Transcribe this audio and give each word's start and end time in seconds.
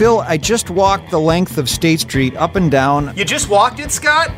Phil, 0.00 0.20
I 0.20 0.38
just 0.38 0.70
walked 0.70 1.10
the 1.10 1.20
length 1.20 1.58
of 1.58 1.68
State 1.68 2.00
Street 2.00 2.34
up 2.36 2.56
and 2.56 2.70
down. 2.70 3.12
You 3.18 3.24
just 3.26 3.50
walked 3.50 3.80
it, 3.80 3.90
Scott? 3.92 4.32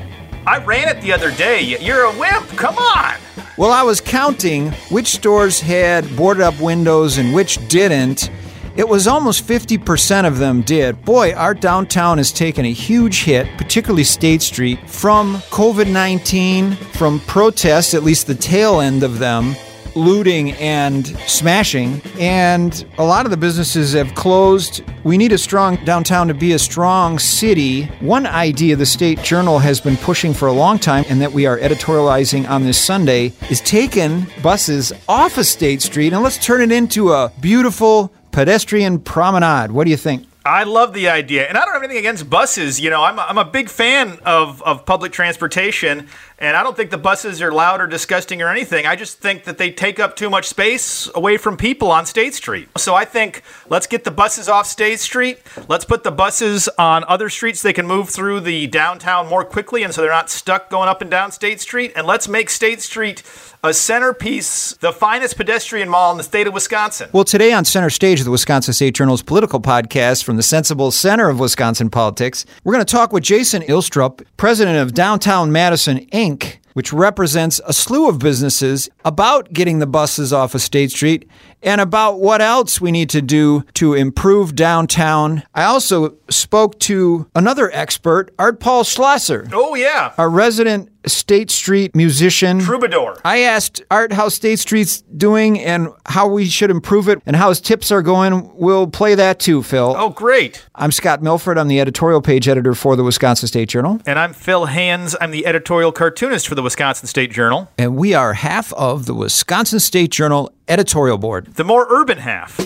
I 0.45 0.58
ran 0.58 0.88
it 0.88 1.00
the 1.00 1.12
other 1.12 1.30
day. 1.30 1.61
You're 1.61 2.03
a 2.03 2.19
wimp. 2.19 2.48
Come 2.56 2.77
on. 2.79 3.14
Well, 3.56 3.71
I 3.71 3.85
was 3.85 4.01
counting 4.01 4.72
which 4.90 5.06
stores 5.06 5.61
had 5.61 6.17
boarded 6.17 6.43
up 6.43 6.61
windows 6.61 7.19
and 7.19 7.33
which 7.33 7.64
didn't. 7.69 8.29
It 8.75 8.88
was 8.88 9.06
almost 9.06 9.46
50% 9.46 10.27
of 10.27 10.38
them 10.38 10.62
did. 10.62 11.04
Boy, 11.04 11.32
our 11.32 11.54
downtown 11.54 12.18
has 12.18 12.32
taken 12.32 12.64
a 12.64 12.72
huge 12.72 13.22
hit, 13.22 13.46
particularly 13.56 14.02
State 14.02 14.42
Street, 14.42 14.90
from 14.90 15.36
COVID 15.52 15.88
19, 15.88 16.72
from 16.72 17.20
protests, 17.20 17.94
at 17.94 18.02
least 18.02 18.26
the 18.26 18.34
tail 18.34 18.80
end 18.80 19.04
of 19.04 19.20
them, 19.20 19.54
looting 19.95 20.52
and 20.52 21.06
smashing. 21.29 22.00
And 22.18 22.84
a 22.98 23.04
lot 23.04 23.25
of 23.27 23.30
the 23.30 23.36
businesses 23.36 23.93
have 23.93 24.14
closed. 24.14 24.82
We 25.04 25.18
need 25.18 25.32
a 25.32 25.39
strong 25.39 25.76
downtown 25.84 26.29
to 26.29 26.34
be 26.34 26.53
a 26.53 26.58
strong 26.58 27.18
city. 27.18 27.84
One 28.00 28.26
idea 28.26 28.76
the 28.76 28.86
State 28.86 29.22
Journal 29.22 29.58
has 29.58 29.81
been 29.81 29.96
pushing 29.96 30.32
for 30.34 30.48
a 30.48 30.53
long 30.53 30.79
time, 30.79 31.04
and 31.08 31.20
that 31.20 31.32
we 31.32 31.46
are 31.46 31.58
editorializing 31.58 32.48
on 32.48 32.64
this 32.64 32.78
Sunday, 32.78 33.33
is 33.50 33.61
taking 33.61 34.27
buses 34.42 34.92
off 35.08 35.39
of 35.39 35.47
State 35.47 35.83
Street 35.83 36.12
and 36.12 36.22
let's 36.22 36.39
turn 36.39 36.61
it 36.61 36.72
into 36.72 37.12
a 37.12 37.33
beautiful 37.41 38.12
pedestrian 38.31 38.98
promenade. 38.98 39.70
What 39.70 39.84
do 39.84 39.91
you 39.91 39.97
think? 39.97 40.27
I 40.45 40.64
love 40.64 40.92
the 40.92 41.09
idea, 41.09 41.47
and 41.47 41.56
I 41.56 41.64
don't 41.64 41.75
have 41.75 41.84
anything 41.84 42.00
against 42.00 42.28
buses. 42.28 42.81
You 42.81 42.91
know, 42.91 43.05
I'm 43.05 43.17
a, 43.17 43.22
I'm 43.22 43.39
a 43.39 43.45
big 43.45 43.69
fan 43.69 44.19
of, 44.25 44.61
of 44.62 44.84
public 44.84 45.12
transportation, 45.12 46.09
and 46.42 46.56
I 46.56 46.64
don't 46.64 46.77
think 46.77 46.91
the 46.91 46.98
buses 46.98 47.41
are 47.41 47.53
loud 47.53 47.81
or 47.81 47.87
disgusting 47.87 48.42
or 48.42 48.48
anything. 48.48 48.84
I 48.84 48.97
just 48.97 49.20
think 49.20 49.45
that 49.45 49.59
they 49.59 49.70
take 49.70 50.01
up 50.01 50.17
too 50.17 50.28
much 50.28 50.48
space 50.48 51.09
away 51.15 51.37
from 51.37 51.56
people 51.56 51.92
on 51.92 52.05
State 52.05 52.34
Street. 52.34 52.69
So 52.77 52.97
I 52.97 53.05
think 53.05 53.45
let's 53.69 53.87
get 53.87 54.03
the 54.03 54.11
buses 54.11 54.48
off 54.48 54.67
State 54.67 54.98
Street. 54.98 55.39
Let's 55.69 55.84
put 55.84 56.03
the 56.03 56.11
buses 56.11 56.69
on 56.79 57.05
other 57.07 57.29
streets 57.29 57.62
they 57.62 57.73
can 57.73 57.87
move 57.87 58.11
through 58.11 58.41
the 58.41 58.67
downtown 58.67 59.29
more 59.29 59.45
quickly, 59.45 59.84
and 59.84 59.95
so 59.95 60.03
they're 60.03 60.11
not 60.11 60.31
stuck 60.31 60.69
going 60.69 60.89
up 60.89 61.01
and 61.01 61.11
down 61.11 61.31
State 61.31 61.61
Street. 61.61 61.93
And 61.95 62.09
let's 62.09 62.27
make 62.27 62.51
State 62.51 62.83
Street 62.83 63.23
a 63.65 63.73
centerpiece, 63.73 64.73
the 64.81 64.93
finest 64.93 65.37
pedestrian 65.37 65.89
mall 65.89 66.11
in 66.11 66.19
the 66.19 66.25
state 66.25 66.49
of 66.49 66.53
Wisconsin. 66.55 67.09
Well, 67.12 67.23
today 67.23 67.53
on 67.53 67.65
center 67.65 67.91
stage 67.91 68.19
of 68.19 68.25
the 68.25 68.33
Wisconsin 68.33 68.75
State 68.75 68.97
Journal's 68.97 69.23
political 69.23 69.61
podcast 69.61 70.25
from 70.25 70.37
the 70.37 70.43
sensible 70.43 70.91
center 70.91 71.29
of 71.29 71.39
Wisconsin 71.39 71.89
politics, 71.89 72.45
we're 72.65 72.73
going 72.73 72.84
to 72.84 72.91
talk 72.91 73.12
with 73.12 73.23
Jason 73.23 73.62
Ilstrup, 73.62 74.25
president 74.37 74.79
of 74.79 74.95
Downtown 74.95 75.53
Madison 75.53 76.05
Inc., 76.06 76.31
which 76.75 76.92
represents 76.92 77.61
a 77.66 77.72
slew 77.72 78.08
of 78.08 78.19
businesses 78.19 78.88
about 79.05 79.52
getting 79.52 79.78
the 79.78 79.86
buses 79.86 80.33
off 80.33 80.55
of 80.55 80.61
State 80.61 80.91
Street 80.91 81.28
and 81.63 81.81
about 81.81 82.21
what 82.21 82.41
else 82.41 82.81
we 82.81 82.91
need 82.91 83.11
to 83.11 83.23
do 83.23 83.65
to 83.75 83.95
improve 83.95 84.55
downtown. 84.55 85.43
I 85.55 85.65
also 85.65 86.17
spoke 86.29 86.79
to 86.81 87.29
another 87.35 87.71
expert, 87.73 88.35
Art 88.39 88.61
Paul 88.61 88.85
Schlosser. 88.85 89.49
Oh, 89.53 89.75
yeah. 89.75 90.13
A 90.19 90.29
resident 90.29 90.91
State 91.07 91.51
Street 91.51 91.97
musician. 91.97 92.61
Troubadour. 92.61 93.21
I 93.25 93.41
asked 93.41 93.83
Art 93.91 94.13
how 94.13 94.29
State 94.29 94.61
Street's 94.61 95.03
doing 95.03 95.59
and 95.61 95.89
how 96.07 96.29
we 96.29 96.47
should 96.47 96.71
improve 96.71 97.09
it 97.09 97.21
and 97.27 97.35
how 97.35 97.49
his 97.49 97.61
tips 97.61 97.91
are 97.91 98.03
going. 98.03 98.55
We'll 98.55 98.87
play 98.87 99.15
that 99.17 99.41
too, 99.41 99.63
Phil. 99.63 99.95
Oh, 99.97 100.11
great. 100.11 100.65
I'm 100.75 100.93
Scott 100.93 101.21
Milfred. 101.21 101.59
I'm 101.59 101.69
the 101.69 101.81
editorial 101.81 102.23
page 102.23 102.49
editor 102.49 102.75
for 102.75 102.95
the 102.97 103.03
Wisconsin 103.03 103.49
State 103.49 103.69
Journal. 103.69 104.01
And 104.07 104.19
I'm 104.19 104.33
Phil 104.33 104.67
Hands. 104.67 105.17
I'm 105.21 105.33
the 105.33 105.47
editorial 105.47 105.93
cartoonist 105.93 106.47
for 106.47 106.55
the 106.55 106.63
Wisconsin 106.63 107.09
State 107.09 107.33
Journal. 107.33 107.69
And 107.77 107.97
we 107.97 108.15
are 108.15 108.35
half 108.35 108.73
of 108.75 109.07
the 109.07 109.15
Wisconsin 109.15 109.81
State 109.81 110.13
Journal 110.13 110.53
editorial 110.69 111.19
board. 111.19 111.52
The 111.55 111.64
more 111.64 111.86
urban 111.91 112.17
half. 112.17 112.56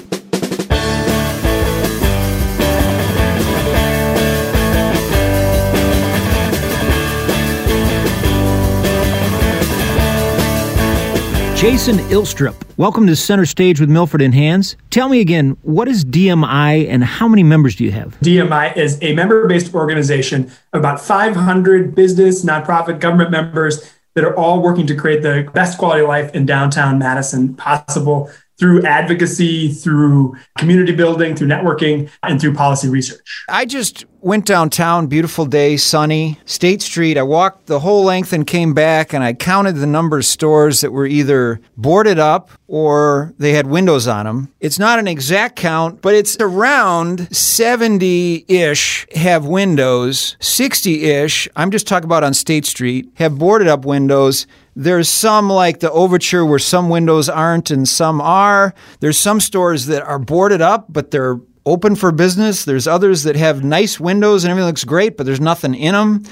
Jason 11.57 11.97
Ilstrup, 12.11 12.55
welcome 12.77 13.09
to 13.09 13.17
Center 13.17 13.45
Stage 13.45 13.81
with 13.81 13.89
Milfred 13.89 14.23
in 14.23 14.31
Hands. 14.31 14.77
Tell 14.91 15.09
me 15.09 15.21
again, 15.21 15.57
what 15.63 15.89
is 15.89 16.05
DMI 16.05 16.87
and 16.89 17.03
how 17.03 17.27
many 17.27 17.43
members 17.43 17.75
do 17.75 17.83
you 17.83 17.91
have? 17.91 18.17
DMI 18.21 18.77
is 18.77 19.03
a 19.03 19.15
member 19.15 19.49
based 19.49 19.75
organization 19.75 20.45
of 20.73 20.79
about 20.79 21.01
500 21.01 21.97
business, 21.97 22.45
nonprofit, 22.45 23.01
government 23.01 23.33
members 23.33 23.93
that 24.15 24.23
are 24.23 24.37
all 24.37 24.63
working 24.63 24.87
to 24.87 24.95
create 24.95 25.23
the 25.23 25.51
best 25.55 25.77
quality 25.77 26.03
of 26.03 26.09
life 26.09 26.33
in 26.37 26.47
downtown 26.47 27.01
Madison 27.01 27.55
possible 27.55 28.31
through 28.59 28.83
advocacy, 28.85 29.73
through 29.73 30.37
community 30.59 30.95
building, 30.95 31.37
through 31.37 31.49
networking, 31.49 32.11
and 32.23 32.41
through 32.41 32.55
policy 32.55 32.89
research. 32.89 33.45
I 33.49 33.65
just 33.65 34.05
went 34.27 34.45
downtown, 34.45 35.07
beautiful 35.07 35.47
day, 35.47 35.77
sunny, 35.77 36.37
State 36.47 36.83
Street. 36.83 37.17
I 37.17 37.23
walked 37.23 37.67
the 37.67 37.79
whole 37.79 38.03
length 38.03 38.33
and 38.33 38.45
came 38.45 38.75
back, 38.75 39.13
and 39.13 39.23
I 39.23 39.33
counted 39.33 39.77
the 39.77 39.87
number 39.87 40.19
of 40.19 40.25
stores 40.25 40.81
that 40.81 40.91
were 40.91 41.07
either 41.07 41.61
boarded 41.77 42.19
up 42.19 42.51
or 42.67 43.33
they 43.39 43.53
had 43.53 43.69
windows 43.69 44.09
on 44.09 44.27
them. 44.27 44.53
It's 44.59 44.81
not 44.81 44.99
an 44.99 45.07
exact 45.07 45.55
count, 45.55 46.03
but 46.03 46.17
it's 46.17 46.37
around 46.41 47.33
70 47.33 48.47
ish 48.49 49.07
have 49.15 49.47
windows, 49.47 50.37
60 50.41 51.05
ish, 51.05 51.49
I'm 51.55 51.71
just 51.71 51.87
talking 51.87 52.07
about 52.07 52.25
on 52.25 52.35
State 52.35 52.67
Street, 52.67 53.09
have 53.15 53.39
boarded 53.39 53.69
up 53.69 53.85
windows. 53.85 54.49
There's 54.75 55.09
some 55.09 55.49
like 55.49 55.79
the 55.79 55.93
Overture 55.93 56.45
where 56.45 56.59
some 56.59 56.89
windows 56.89 57.29
aren't 57.29 57.71
and 57.71 57.89
some 57.89 58.21
are. 58.21 58.75
There's 58.99 59.19
some 59.19 59.39
stores 59.39 59.87
that 59.87 60.03
are 60.03 60.19
boarded 60.19 60.61
up, 60.61 60.87
but 60.89 61.13
they're 61.13 61.39
open 61.67 61.97
for 61.97 62.13
business. 62.13 62.65
There's 62.65 62.87
others 62.87 63.25
that 63.25 63.37
have 63.37 63.63
nice 63.63 64.01
windows 64.01 64.45
and 64.45 64.51
everything 64.51 64.69
looks 64.69 64.85
great, 64.85 65.17
but 65.17 65.27
there's 65.27 65.41
nothing 65.41 65.75
in 65.75 65.93
them. 65.93 66.23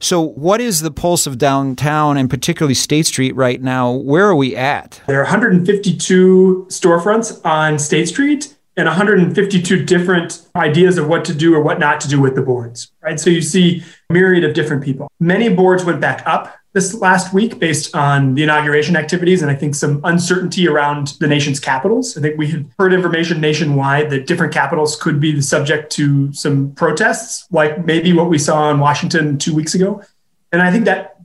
So, 0.00 0.20
what 0.20 0.60
is 0.60 0.80
the 0.80 0.90
pulse 0.90 1.26
of 1.26 1.38
downtown 1.38 2.16
and 2.16 2.28
particularly 2.28 2.74
State 2.74 3.06
Street 3.06 3.34
right 3.36 3.60
now? 3.60 3.92
Where 3.92 4.26
are 4.26 4.34
we 4.34 4.56
at? 4.56 5.00
There 5.06 5.20
are 5.20 5.24
152 5.24 6.66
storefronts 6.68 7.44
on 7.44 7.78
State 7.78 8.08
Street 8.08 8.54
and 8.76 8.86
152 8.86 9.84
different 9.84 10.46
ideas 10.56 10.98
of 10.98 11.08
what 11.08 11.24
to 11.26 11.34
do 11.34 11.54
or 11.54 11.62
what 11.62 11.78
not 11.78 12.00
to 12.00 12.08
do 12.08 12.20
with 12.20 12.34
the 12.34 12.42
boards, 12.42 12.90
right? 13.00 13.20
So 13.20 13.30
you 13.30 13.40
see 13.40 13.82
a 14.10 14.12
myriad 14.12 14.44
of 14.44 14.54
different 14.54 14.82
people. 14.82 15.08
Many 15.20 15.48
boards 15.48 15.84
went 15.84 16.00
back 16.00 16.22
up 16.26 16.54
this 16.74 16.92
last 16.92 17.32
week 17.32 17.60
based 17.60 17.94
on 17.94 18.34
the 18.34 18.42
inauguration 18.42 18.96
activities 18.96 19.42
and 19.42 19.50
I 19.50 19.54
think 19.54 19.76
some 19.76 20.00
uncertainty 20.02 20.66
around 20.66 21.14
the 21.20 21.28
nation's 21.28 21.60
capitals. 21.60 22.18
I 22.18 22.20
think 22.20 22.36
we 22.36 22.48
had 22.48 22.68
heard 22.78 22.92
information 22.92 23.40
nationwide 23.40 24.10
that 24.10 24.26
different 24.26 24.52
capitals 24.52 24.96
could 24.96 25.20
be 25.20 25.32
the 25.32 25.40
subject 25.40 25.92
to 25.92 26.32
some 26.32 26.72
protests, 26.72 27.46
like 27.52 27.84
maybe 27.84 28.12
what 28.12 28.28
we 28.28 28.38
saw 28.38 28.72
in 28.72 28.80
Washington 28.80 29.38
two 29.38 29.54
weeks 29.54 29.74
ago. 29.74 30.02
And 30.50 30.60
I 30.60 30.72
think 30.72 30.84
that 30.86 31.20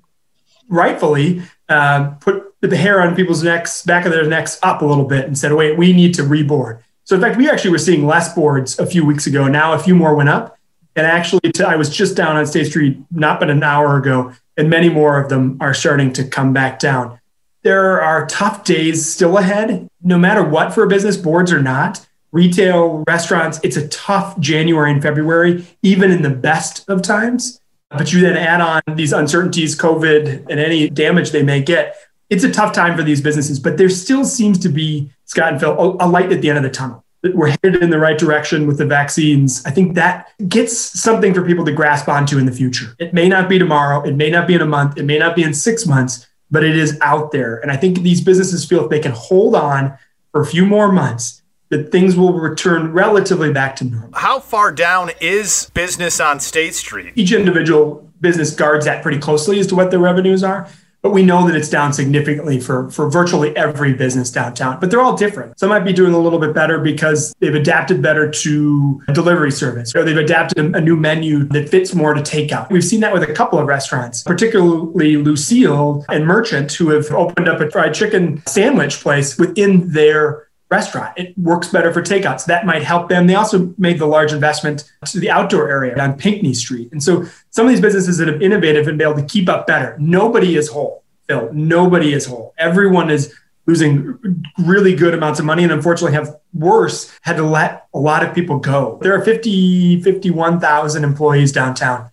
rightfully 0.70 1.42
uh, 1.68 2.12
put 2.20 2.54
the 2.62 2.78
hair 2.78 3.02
on 3.02 3.16
people's 3.16 3.44
necks, 3.44 3.84
back 3.84 4.06
of 4.06 4.12
their 4.12 4.28
necks 4.28 4.59
up 4.62 4.84
a 4.84 4.86
little 4.86 5.06
bit 5.06 5.26
and 5.26 5.36
said, 5.36 5.54
wait, 5.54 5.80
we 5.80 5.94
need 5.94 6.14
to 6.14 6.22
reboard. 6.22 6.84
So 7.06 7.16
in 7.16 7.22
fact, 7.22 7.38
we 7.38 7.50
actually 7.50 7.72
were 7.72 7.80
seeing 7.80 8.06
less 8.06 8.36
boards 8.36 8.78
a 8.78 8.86
few 8.86 9.04
weeks 9.04 9.26
ago. 9.26 9.48
Now 9.48 9.74
a 9.74 9.80
few 9.80 9.96
more 9.96 10.14
went 10.14 10.30
up. 10.30 10.58
And 10.96 11.08
actually, 11.08 11.52
I 11.66 11.76
was 11.76 11.90
just 11.90 12.16
down 12.18 12.36
on 12.36 12.46
State 12.46 12.68
Street 12.68 12.98
not 13.09 13.40
but 13.40 13.50
an 13.50 13.64
hour 13.64 13.98
ago, 13.98 14.34
and 14.59 14.70
many 14.70 14.90
more 14.90 15.20
of 15.20 15.30
them 15.30 15.58
are 15.62 15.74
starting 15.74 16.12
to 16.14 16.24
come 16.24 16.52
back 16.52 16.80
down. 16.80 17.18
There 17.64 18.02
are 18.02 18.28
tough 18.28 18.66
days 18.66 19.09
still 19.09 19.38
ahead, 19.38 19.90
no 20.02 20.18
matter 20.18 20.44
what 20.44 20.74
for 20.74 20.86
business, 20.86 21.16
boards 21.18 21.52
or 21.52 21.62
not. 21.62 22.06
Retail, 22.31 23.03
restaurants, 23.08 23.59
it's 23.64 23.78
a 23.78 23.88
tough 23.88 24.38
January 24.40 24.92
and 24.92 25.02
February, 25.02 25.66
even 25.81 26.12
in 26.12 26.22
the 26.22 26.30
best 26.30 26.88
of 26.90 27.02
times. 27.02 27.59
But 27.90 28.14
you 28.14 28.20
then 28.20 28.38
add 28.38 28.62
on 28.62 28.96
these 28.96 29.14
uncertainties, 29.14 29.75
COVID, 29.78 30.47
and 30.50 30.59
any 30.59 30.90
damage 30.90 31.31
they 31.31 31.41
may 31.41 31.62
get. 31.62 31.96
It's 32.30 32.44
a 32.44 32.52
tough 32.52 32.74
time 32.74 32.96
for 32.96 33.02
these 33.02 33.22
businesses, 33.22 33.59
but 33.59 33.78
there 33.78 33.90
still 33.90 34.26
seems 34.26 34.59
to 34.59 34.70
be, 34.70 35.09
Scott 35.26 35.53
and 35.53 35.59
Phil, 35.59 35.97
a 36.00 36.08
light 36.08 36.31
at 36.31 36.41
the 36.41 36.50
end 36.50 36.58
of 36.58 36.64
the 36.64 36.70
tunnel 36.70 37.03
we're 37.24 37.50
headed 37.50 37.82
in 37.82 37.90
the 37.90 37.99
right 37.99 38.17
direction 38.17 38.66
with 38.66 38.78
the 38.78 38.85
vaccines. 38.85 39.66
I 39.66 39.72
think 39.72 39.96
that 39.96 40.32
gets 40.47 40.78
something 40.78 41.34
for 41.34 41.46
people 41.46 41.66
to 41.66 41.72
grasp 41.72 42.08
onto 42.08 42.38
in 42.38 42.46
the 42.46 42.52
future. 42.52 42.96
It 42.99 43.14
may 43.14 43.28
not 43.28 43.49
be 43.49 43.59
tomorrow, 43.59 44.02
it 44.03 44.16
may 44.16 44.29
not 44.29 44.47
be 44.47 44.55
in 44.55 44.61
a 44.61 44.66
month, 44.66 44.97
it 44.97 45.03
may 45.03 45.17
not 45.17 45.35
be 45.35 45.44
in 45.44 45.53
six 45.53 45.85
months, 45.85 46.28
but 46.49 46.64
it 46.64 46.76
is 46.76 46.97
out 47.02 47.32
there. 47.32 47.58
And 47.58 47.72
I 47.72 47.78
think 47.78 47.99
these 47.99 48.22
businesses 48.22 48.66
feel 48.66 48.84
if 48.84 48.90
they 48.90 48.99
can 48.99 49.11
hold 49.11 49.55
on 49.55 49.97
for 50.32 50.41
a 50.41 50.46
few 50.46 50.66
more 50.66 50.91
months, 50.91 51.41
that 51.70 51.91
things 51.91 52.16
will 52.16 52.34
return 52.34 52.94
relatively 52.94 53.53
back 53.53 53.76
to 53.76 53.85
normal. 53.85 54.09
How 54.14 54.40
far 54.40 54.72
down 54.72 55.11
is 55.22 55.70
business 55.73 56.20
on 56.20 56.40
State 56.40 56.73
Street? 56.73 57.14
Each 57.16 57.32
individual 57.32 58.09
business 58.22 58.55
guards 58.55 58.85
that 58.85 59.03
pretty 59.03 59.20
closely 59.20 59.59
as 59.59 59.67
to 59.67 59.76
what 59.76 59.91
their 59.91 59.99
revenues 59.99 60.44
are 60.44 60.67
but 61.01 61.11
we 61.11 61.23
know 61.23 61.47
that 61.47 61.55
it's 61.55 61.69
down 61.69 61.93
significantly 61.93 62.59
for, 62.59 62.90
for 62.90 63.09
virtually 63.09 63.55
every 63.55 63.93
business 63.93 64.29
downtown. 64.31 64.79
But 64.79 64.91
they're 64.91 65.01
all 65.01 65.16
different. 65.16 65.59
Some 65.59 65.69
might 65.69 65.85
be 65.85 65.93
doing 65.93 66.13
a 66.13 66.19
little 66.19 66.40
bit 66.40 66.53
better 66.53 66.79
because 66.79 67.34
they've 67.40 67.55
adapted 67.55 68.01
better 68.01 68.29
to 68.29 69.01
delivery 69.13 69.51
service 69.51 69.96
or 69.96 70.03
they've 70.03 70.17
adapted 70.17 70.75
a, 70.75 70.81
new 70.81 70.96
menu 70.96 71.43
that 71.49 71.69
fits 71.69 71.93
more 71.93 72.13
to 72.13 72.22
takeout. 72.22 72.69
We've 72.69 72.84
seen 72.84 73.01
that 73.01 73.13
with 73.13 73.23
a 73.23 73.34
couple 73.34 73.59
of 73.59 73.67
restaurants, 73.67 74.23
particularly 74.23 75.17
Lucille 75.17 76.05
and 76.09 76.25
Merchant, 76.25 76.72
who 76.73 76.90
have 76.90 77.11
opened 77.11 77.47
up 77.47 77.59
a 77.61 77.69
fried 77.69 77.93
chicken 77.93 78.41
sandwich 78.47 79.01
place 79.01 79.37
within 79.37 79.91
their 79.91 80.48
restaurant. 80.70 81.18
It 81.18 81.38
works 81.38 81.70
better 81.70 81.92
for 81.92 82.02
takeouts. 82.02 82.46
That 82.46 82.66
might 82.66 82.84
help 82.84 83.10
them. 83.10 83.28
They 83.28 83.36
also 83.36 83.74
made 83.78 84.00
the 84.00 84.06
large 84.06 84.32
investment 84.32 84.92
to 85.06 85.20
the 85.20 85.30
outdoor 85.30 85.70
area 85.70 86.00
on 86.00 86.18
Pinckney 86.18 86.54
Street. 86.54 86.92
And 86.92 87.02
so 87.02 87.26
some 87.50 87.66
of 87.66 87.72
these 87.72 87.82
businesses 87.82 88.18
that 88.18 88.28
have 88.28 88.42
innovated 88.42 88.88
and 88.88 88.98
been 88.98 89.10
able 89.10 89.20
to 89.22 89.28
keep 89.28 89.50
up 89.50 89.66
better. 89.66 89.98
Nobody 90.00 90.56
is 90.56 90.70
whole, 90.70 91.04
Phil. 91.28 91.50
Nobody 91.54 92.14
is 92.14 92.26
whole. 92.26 92.54
Everyone 92.58 93.10
is 93.10 93.34
losing 93.66 94.18
really 94.60 94.96
good 94.96 95.14
amounts 95.14 95.40
of 95.40 95.46
money 95.46 95.64
and 95.64 95.72
unfortunately 95.72 96.14
have 96.14 96.36
worse 96.54 97.16
had 97.22 97.38
to 97.38 97.44
let 97.44 97.88
a 97.94 98.00
lot 98.00 98.24
of 98.24 98.34
people 98.34 98.58
go. 98.58 98.98
There 99.02 99.14
are 99.14 99.24
50, 99.24 100.02
51,000 100.02 101.04
employees 101.04 101.52
downtown. 101.52 102.10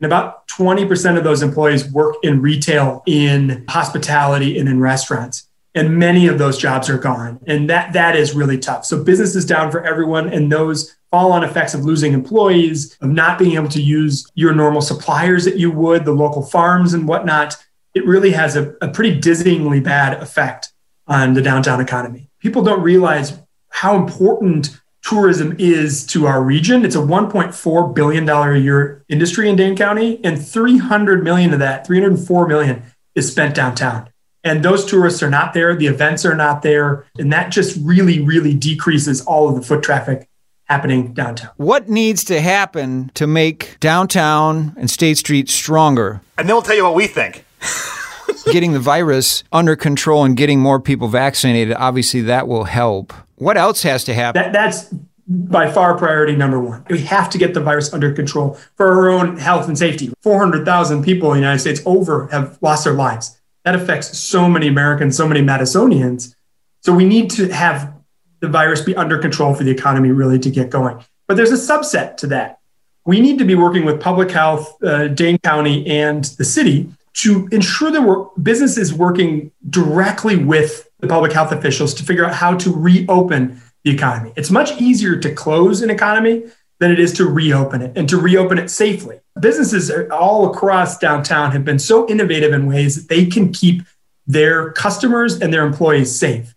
And 0.00 0.06
about 0.06 0.48
20% 0.48 1.18
of 1.18 1.24
those 1.24 1.42
employees 1.42 1.90
work 1.92 2.16
in 2.22 2.40
retail, 2.40 3.02
in 3.06 3.64
hospitality, 3.68 4.58
and 4.58 4.68
in 4.68 4.80
restaurants 4.80 5.49
and 5.74 5.96
many 5.96 6.26
of 6.26 6.38
those 6.38 6.58
jobs 6.58 6.90
are 6.90 6.98
gone. 6.98 7.40
And 7.46 7.70
that 7.70 7.92
that 7.92 8.16
is 8.16 8.34
really 8.34 8.58
tough. 8.58 8.84
So 8.84 9.02
business 9.02 9.36
is 9.36 9.44
down 9.44 9.70
for 9.70 9.84
everyone 9.84 10.28
and 10.28 10.50
those 10.50 10.96
fall 11.10 11.32
on 11.32 11.44
effects 11.44 11.74
of 11.74 11.84
losing 11.84 12.12
employees 12.12 12.96
of 13.00 13.10
not 13.10 13.38
being 13.38 13.52
able 13.52 13.68
to 13.68 13.82
use 13.82 14.26
your 14.34 14.54
normal 14.54 14.80
suppliers 14.80 15.44
that 15.44 15.58
you 15.58 15.70
would 15.70 16.04
the 16.04 16.12
local 16.12 16.42
farms 16.42 16.94
and 16.94 17.06
whatnot 17.06 17.56
it 17.94 18.06
really 18.06 18.30
has 18.30 18.56
a, 18.56 18.74
a 18.80 18.88
pretty 18.88 19.20
dizzyingly 19.20 19.82
bad 19.82 20.22
effect 20.22 20.72
on 21.06 21.34
the 21.34 21.42
downtown 21.42 21.80
economy. 21.80 22.30
People 22.38 22.62
don't 22.62 22.82
realize 22.82 23.38
how 23.68 23.96
important 23.96 24.80
tourism 25.02 25.56
is 25.58 26.06
to 26.06 26.26
our 26.26 26.42
region. 26.42 26.84
It's 26.84 26.94
a 26.94 26.98
1.4 26.98 27.94
billion 27.94 28.24
dollar 28.24 28.52
a 28.52 28.60
year 28.60 29.04
industry 29.08 29.48
in 29.48 29.56
dane 29.56 29.76
county 29.76 30.20
and 30.24 30.44
300 30.44 31.24
million 31.24 31.52
of 31.52 31.58
that 31.58 31.86
304 31.86 32.46
million 32.46 32.82
is 33.14 33.30
spent 33.30 33.54
downtown 33.54 34.09
and 34.44 34.64
those 34.64 34.84
tourists 34.84 35.22
are 35.22 35.30
not 35.30 35.54
there 35.54 35.74
the 35.76 35.86
events 35.86 36.24
are 36.24 36.34
not 36.34 36.62
there 36.62 37.04
and 37.18 37.32
that 37.32 37.50
just 37.50 37.78
really 37.82 38.20
really 38.20 38.54
decreases 38.54 39.20
all 39.22 39.48
of 39.48 39.54
the 39.54 39.62
foot 39.62 39.82
traffic 39.82 40.30
happening 40.70 41.12
downtown. 41.12 41.50
What 41.56 41.88
needs 41.88 42.22
to 42.24 42.40
happen 42.40 43.10
to 43.14 43.26
make 43.26 43.76
downtown 43.80 44.72
and 44.78 44.88
state 44.88 45.18
street 45.18 45.50
stronger? 45.50 46.20
And 46.38 46.48
then 46.48 46.54
we'll 46.54 46.62
tell 46.62 46.76
you 46.76 46.84
what 46.84 46.94
we 46.94 47.08
think. 47.08 47.44
Getting 48.52 48.72
the 48.72 48.80
virus 48.80 49.42
under 49.50 49.74
control 49.74 50.24
and 50.24 50.36
getting 50.36 50.60
more 50.60 50.80
people 50.80 51.08
vaccinated 51.08 51.76
obviously 51.76 52.22
that 52.22 52.48
will 52.48 52.64
help. 52.64 53.12
What 53.36 53.56
else 53.56 53.82
has 53.82 54.04
to 54.04 54.14
happen? 54.14 54.40
That, 54.40 54.52
that's 54.52 54.94
by 55.26 55.70
far 55.70 55.98
priority 55.98 56.36
number 56.36 56.58
one. 56.58 56.84
We 56.88 57.00
have 57.02 57.28
to 57.30 57.38
get 57.38 57.54
the 57.54 57.60
virus 57.60 57.92
under 57.92 58.12
control 58.12 58.58
for 58.76 58.86
our 58.86 59.10
own 59.10 59.36
health 59.36 59.68
and 59.68 59.76
safety. 59.76 60.12
400,000 60.22 61.02
people 61.02 61.32
in 61.32 61.38
the 61.38 61.40
United 61.40 61.58
States 61.58 61.82
over 61.84 62.28
have 62.28 62.58
lost 62.62 62.84
their 62.84 62.94
lives 62.94 63.39
that 63.64 63.74
affects 63.74 64.18
so 64.18 64.48
many 64.48 64.68
Americans, 64.68 65.16
so 65.16 65.28
many 65.28 65.40
Madisonians. 65.40 66.34
So 66.82 66.92
we 66.92 67.04
need 67.04 67.30
to 67.32 67.48
have 67.48 67.94
the 68.40 68.48
virus 68.48 68.80
be 68.80 68.96
under 68.96 69.18
control 69.18 69.54
for 69.54 69.64
the 69.64 69.70
economy 69.70 70.10
really 70.10 70.38
to 70.38 70.50
get 70.50 70.70
going. 70.70 71.02
But 71.28 71.36
there's 71.36 71.52
a 71.52 71.54
subset 71.72 72.16
to 72.18 72.26
that. 72.28 72.58
We 73.04 73.20
need 73.20 73.38
to 73.38 73.44
be 73.44 73.54
working 73.54 73.84
with 73.84 74.00
public 74.00 74.30
health, 74.30 74.82
uh, 74.82 75.08
Dane 75.08 75.38
County, 75.38 75.86
and 75.86 76.24
the 76.24 76.44
city 76.44 76.88
to 77.14 77.48
ensure 77.52 77.90
that 77.90 78.02
we're, 78.02 78.24
business 78.42 78.76
is 78.76 78.94
working 78.94 79.50
directly 79.68 80.36
with 80.36 80.88
the 81.00 81.06
public 81.06 81.32
health 81.32 81.52
officials 81.52 81.92
to 81.94 82.04
figure 82.04 82.24
out 82.24 82.34
how 82.34 82.56
to 82.56 82.72
reopen 82.72 83.60
the 83.84 83.90
economy. 83.90 84.32
It's 84.36 84.50
much 84.50 84.80
easier 84.80 85.16
to 85.16 85.34
close 85.34 85.82
an 85.82 85.90
economy 85.90 86.44
than 86.80 86.90
it 86.90 86.98
is 86.98 87.12
to 87.12 87.26
reopen 87.26 87.82
it 87.82 87.96
and 87.96 88.08
to 88.08 88.16
reopen 88.16 88.58
it 88.58 88.70
safely. 88.70 89.20
Businesses 89.38 89.90
all 90.10 90.50
across 90.50 90.98
downtown 90.98 91.52
have 91.52 91.64
been 91.64 91.78
so 91.78 92.08
innovative 92.08 92.52
in 92.52 92.66
ways 92.66 92.96
that 92.96 93.08
they 93.08 93.26
can 93.26 93.52
keep 93.52 93.82
their 94.26 94.72
customers 94.72 95.40
and 95.40 95.52
their 95.52 95.64
employees 95.64 96.18
safe. 96.18 96.54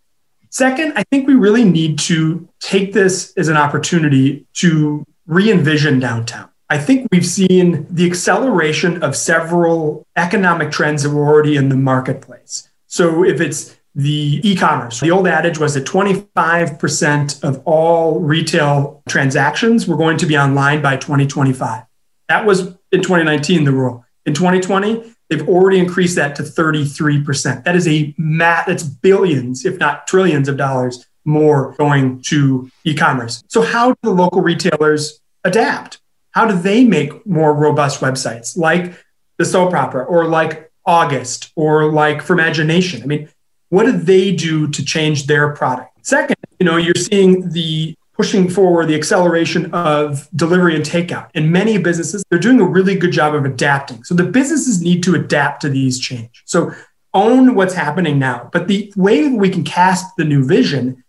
Second, 0.50 0.94
I 0.96 1.04
think 1.04 1.28
we 1.28 1.36
really 1.36 1.66
need 1.66 2.00
to 2.00 2.48
take 2.60 2.94
this 2.94 3.34
as 3.38 3.48
an 3.48 3.58
opportunity 3.58 4.46
to 4.56 5.06
re 5.26 5.52
envision 5.52 6.00
downtown. 6.00 6.50
I 6.70 6.78
think 6.78 7.08
we've 7.12 7.26
seen 7.26 7.86
the 7.90 8.06
acceleration 8.06 9.04
of 9.04 9.16
several 9.16 10.08
economic 10.16 10.72
trends 10.72 11.04
that 11.04 11.10
were 11.10 11.26
already 11.26 11.56
in 11.56 11.70
the 11.70 11.76
marketplace. 11.76 12.70
So 12.88 13.24
if 13.24 13.42
it's 13.42 13.76
the 13.96 14.42
e-commerce. 14.44 15.00
The 15.00 15.12
old 15.12 15.28
adage 15.28 15.60
was 15.60 15.76
that 15.76 15.86
25% 15.86 17.44
of 17.44 17.62
all 17.66 18.20
retail 18.20 19.04
transactions 19.08 19.88
were 19.88 19.98
going 19.98 20.18
to 20.18 20.26
be 20.26 20.38
online 20.38 20.82
by 20.82 20.98
2025. 20.98 21.84
That 22.30 22.46
was 22.46 22.62
in 22.92 23.02
2019 23.02 23.66
the 23.66 23.72
rule. 23.72 24.06
In 24.26 24.34
2020, 24.34 25.14
they've 25.30 25.48
already 25.48 25.80
increased 25.80 26.16
that 26.16 26.36
to 26.38 26.44
33%. 26.44 27.64
That 27.66 27.76
is 27.76 27.88
a 27.88 28.16
mat 28.18 28.66
that's 28.68 28.84
billions, 28.84 29.66
if 29.66 29.78
not 29.78 30.08
trillions 30.08 30.48
of 30.48 30.58
dollars 30.58 31.06
more 31.26 31.74
going 31.78 32.22
to 32.22 32.70
e-commerce. 32.84 33.44
So 33.48 33.62
how 33.62 33.92
do 33.92 33.98
the 34.04 34.12
local 34.12 34.42
retailers 34.42 35.22
adapt? 35.44 36.02
How 36.32 36.46
do 36.46 36.58
they 36.58 36.84
make 36.84 37.26
more 37.26 37.54
robust 37.54 38.02
websites 38.02 38.58
like 38.58 38.94
the 39.38 39.46
soap 39.46 39.74
opera 39.74 40.04
or 40.04 40.26
like 40.26 40.72
August 40.86 41.52
or 41.56 41.92
like 41.92 42.22
For 42.22 42.34
Imagination? 42.34 43.04
I 43.04 43.06
mean, 43.06 43.30
what 43.74 43.88
do 43.88 43.92
they 43.92 44.32
do 44.32 44.68
to 44.68 44.86
change 44.86 45.26
their 45.26 45.50
product? 45.50 46.06
Second, 46.06 46.38
you 46.60 46.66
know, 46.68 46.78
you're 46.78 46.94
seeing 46.94 47.50
the 47.50 47.96
pushing 48.16 48.48
forward 48.48 48.88
the 48.88 48.94
acceleration 48.94 49.74
of 49.74 50.30
delivery 50.36 50.76
and 50.76 50.86
takeout. 50.86 51.30
And 51.34 51.52
many 51.52 51.80
businesses, 51.80 52.24
they're 52.30 52.38
doing 52.38 52.60
a 52.60 52.66
really 52.66 52.96
good 52.96 53.12
job 53.12 53.34
of 53.34 53.46
adapting. 53.46 54.04
So 54.04 54.14
the 54.14 54.26
businesses 54.26 54.84
need 54.84 55.02
to 55.06 55.16
adapt 55.16 55.64
to 55.64 55.70
these 55.70 55.98
change. 55.98 56.44
So 56.46 56.72
own 57.16 57.56
what's 57.56 57.74
happening 57.74 58.20
now. 58.20 58.48
But 58.54 58.68
the 58.68 58.94
way 58.96 59.28
we 59.30 59.50
can 59.50 59.64
cast 59.64 60.16
the 60.18 60.24
new 60.24 60.46
vision 60.46 61.04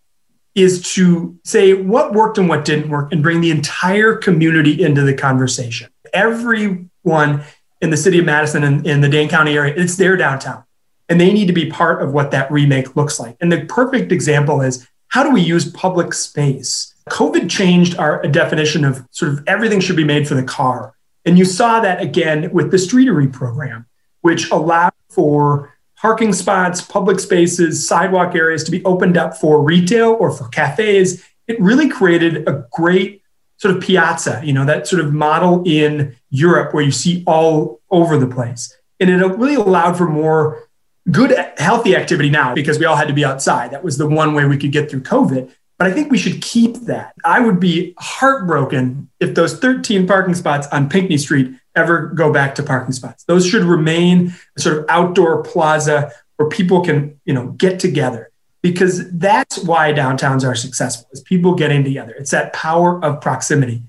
is 0.55 0.91
to 0.95 1.37
say 1.43 1.75
what 1.75 2.13
worked 2.13 2.39
and 2.39 2.49
what 2.49 2.65
didn't 2.65 2.89
work 2.89 3.11
and 3.11 3.21
bring 3.21 3.41
the 3.41 3.51
entire 3.51 4.15
community 4.15 4.81
into 4.81 5.03
the 5.03 5.13
conversation. 5.13 5.91
Everyone 6.13 7.43
in 7.79 7.91
the 7.91 7.97
city 7.97 8.17
of 8.17 8.25
Madison 8.25 8.63
and 8.63 8.87
in 8.87 9.01
the 9.01 9.09
Dane 9.09 9.29
County 9.29 9.55
area, 9.55 9.75
it's 9.77 9.97
their 9.97 10.17
downtown 10.17 10.64
and 11.09 11.19
they 11.19 11.31
need 11.31 11.47
to 11.47 11.53
be 11.53 11.69
part 11.69 12.01
of 12.01 12.13
what 12.13 12.31
that 12.31 12.51
remake 12.51 12.95
looks 12.95 13.19
like. 13.19 13.37
And 13.39 13.51
the 13.51 13.65
perfect 13.65 14.11
example 14.11 14.61
is 14.61 14.87
how 15.09 15.23
do 15.23 15.31
we 15.31 15.41
use 15.41 15.71
public 15.71 16.13
space? 16.13 16.93
COVID 17.09 17.49
changed 17.49 17.97
our 17.97 18.21
definition 18.23 18.83
of 18.83 19.05
sort 19.11 19.31
of 19.31 19.43
everything 19.47 19.79
should 19.79 19.95
be 19.95 20.03
made 20.03 20.27
for 20.27 20.35
the 20.35 20.43
car. 20.43 20.93
And 21.25 21.37
you 21.37 21.45
saw 21.45 21.79
that 21.79 22.01
again 22.01 22.51
with 22.51 22.71
the 22.71 22.77
Streetery 22.77 23.31
program, 23.31 23.85
which 24.21 24.49
allowed 24.51 24.93
for 25.09 25.73
parking 25.95 26.33
spots, 26.33 26.81
public 26.81 27.19
spaces, 27.19 27.87
sidewalk 27.87 28.35
areas 28.35 28.63
to 28.63 28.71
be 28.71 28.83
opened 28.83 29.17
up 29.17 29.37
for 29.37 29.61
retail 29.61 30.17
or 30.19 30.31
for 30.31 30.47
cafes. 30.49 31.23
It 31.47 31.59
really 31.59 31.89
created 31.89 32.47
a 32.47 32.65
great 32.71 33.21
sort 33.57 33.75
of 33.75 33.81
piazza, 33.81 34.41
you 34.43 34.53
know, 34.53 34.65
that 34.65 34.87
sort 34.87 35.03
of 35.03 35.13
model 35.13 35.63
in 35.65 36.15
Europe 36.29 36.73
where 36.73 36.83
you 36.83 36.91
see 36.91 37.23
all 37.25 37.81
over 37.89 38.17
the 38.17 38.27
place. 38.27 38.75
And 38.99 39.09
it 39.09 39.25
really 39.37 39.55
allowed 39.55 39.97
for 39.97 40.07
more 40.07 40.67
good, 41.11 41.35
healthy 41.57 41.95
activity 41.95 42.29
now 42.29 42.53
because 42.53 42.79
we 42.79 42.85
all 42.85 42.95
had 42.95 43.07
to 43.07 43.13
be 43.13 43.25
outside. 43.25 43.71
That 43.71 43.83
was 43.83 43.97
the 43.97 44.07
one 44.07 44.33
way 44.33 44.45
we 44.45 44.57
could 44.57 44.71
get 44.71 44.89
through 44.89 45.01
COVID. 45.01 45.51
But 45.77 45.87
I 45.87 45.91
think 45.91 46.09
we 46.09 46.17
should 46.17 46.41
keep 46.41 46.75
that. 46.85 47.13
I 47.25 47.41
would 47.41 47.59
be 47.59 47.93
heartbroken 47.99 49.09
if 49.19 49.35
those 49.35 49.59
13 49.59 50.07
parking 50.07 50.33
spots 50.33 50.67
on 50.67 50.89
Pinckney 50.89 51.17
Street 51.17 51.53
ever 51.75 52.07
go 52.07 52.31
back 52.31 52.55
to 52.55 52.63
parking 52.63 52.93
spots. 52.93 53.25
Those 53.25 53.45
should 53.45 53.63
remain 53.63 54.33
a 54.57 54.61
sort 54.61 54.77
of 54.77 54.85
outdoor 54.87 55.43
plaza 55.43 56.11
where 56.37 56.47
people 56.47 56.81
can, 56.81 57.19
you 57.25 57.33
know, 57.33 57.47
get 57.47 57.79
together 57.79 58.31
because 58.61 59.11
that's 59.11 59.59
why 59.59 59.91
downtowns 59.93 60.47
are 60.47 60.55
successful 60.55 61.07
is 61.11 61.21
people 61.21 61.55
getting 61.55 61.83
together. 61.83 62.15
It's 62.17 62.31
that 62.31 62.53
power 62.53 63.03
of 63.03 63.21
proximity. 63.21 63.83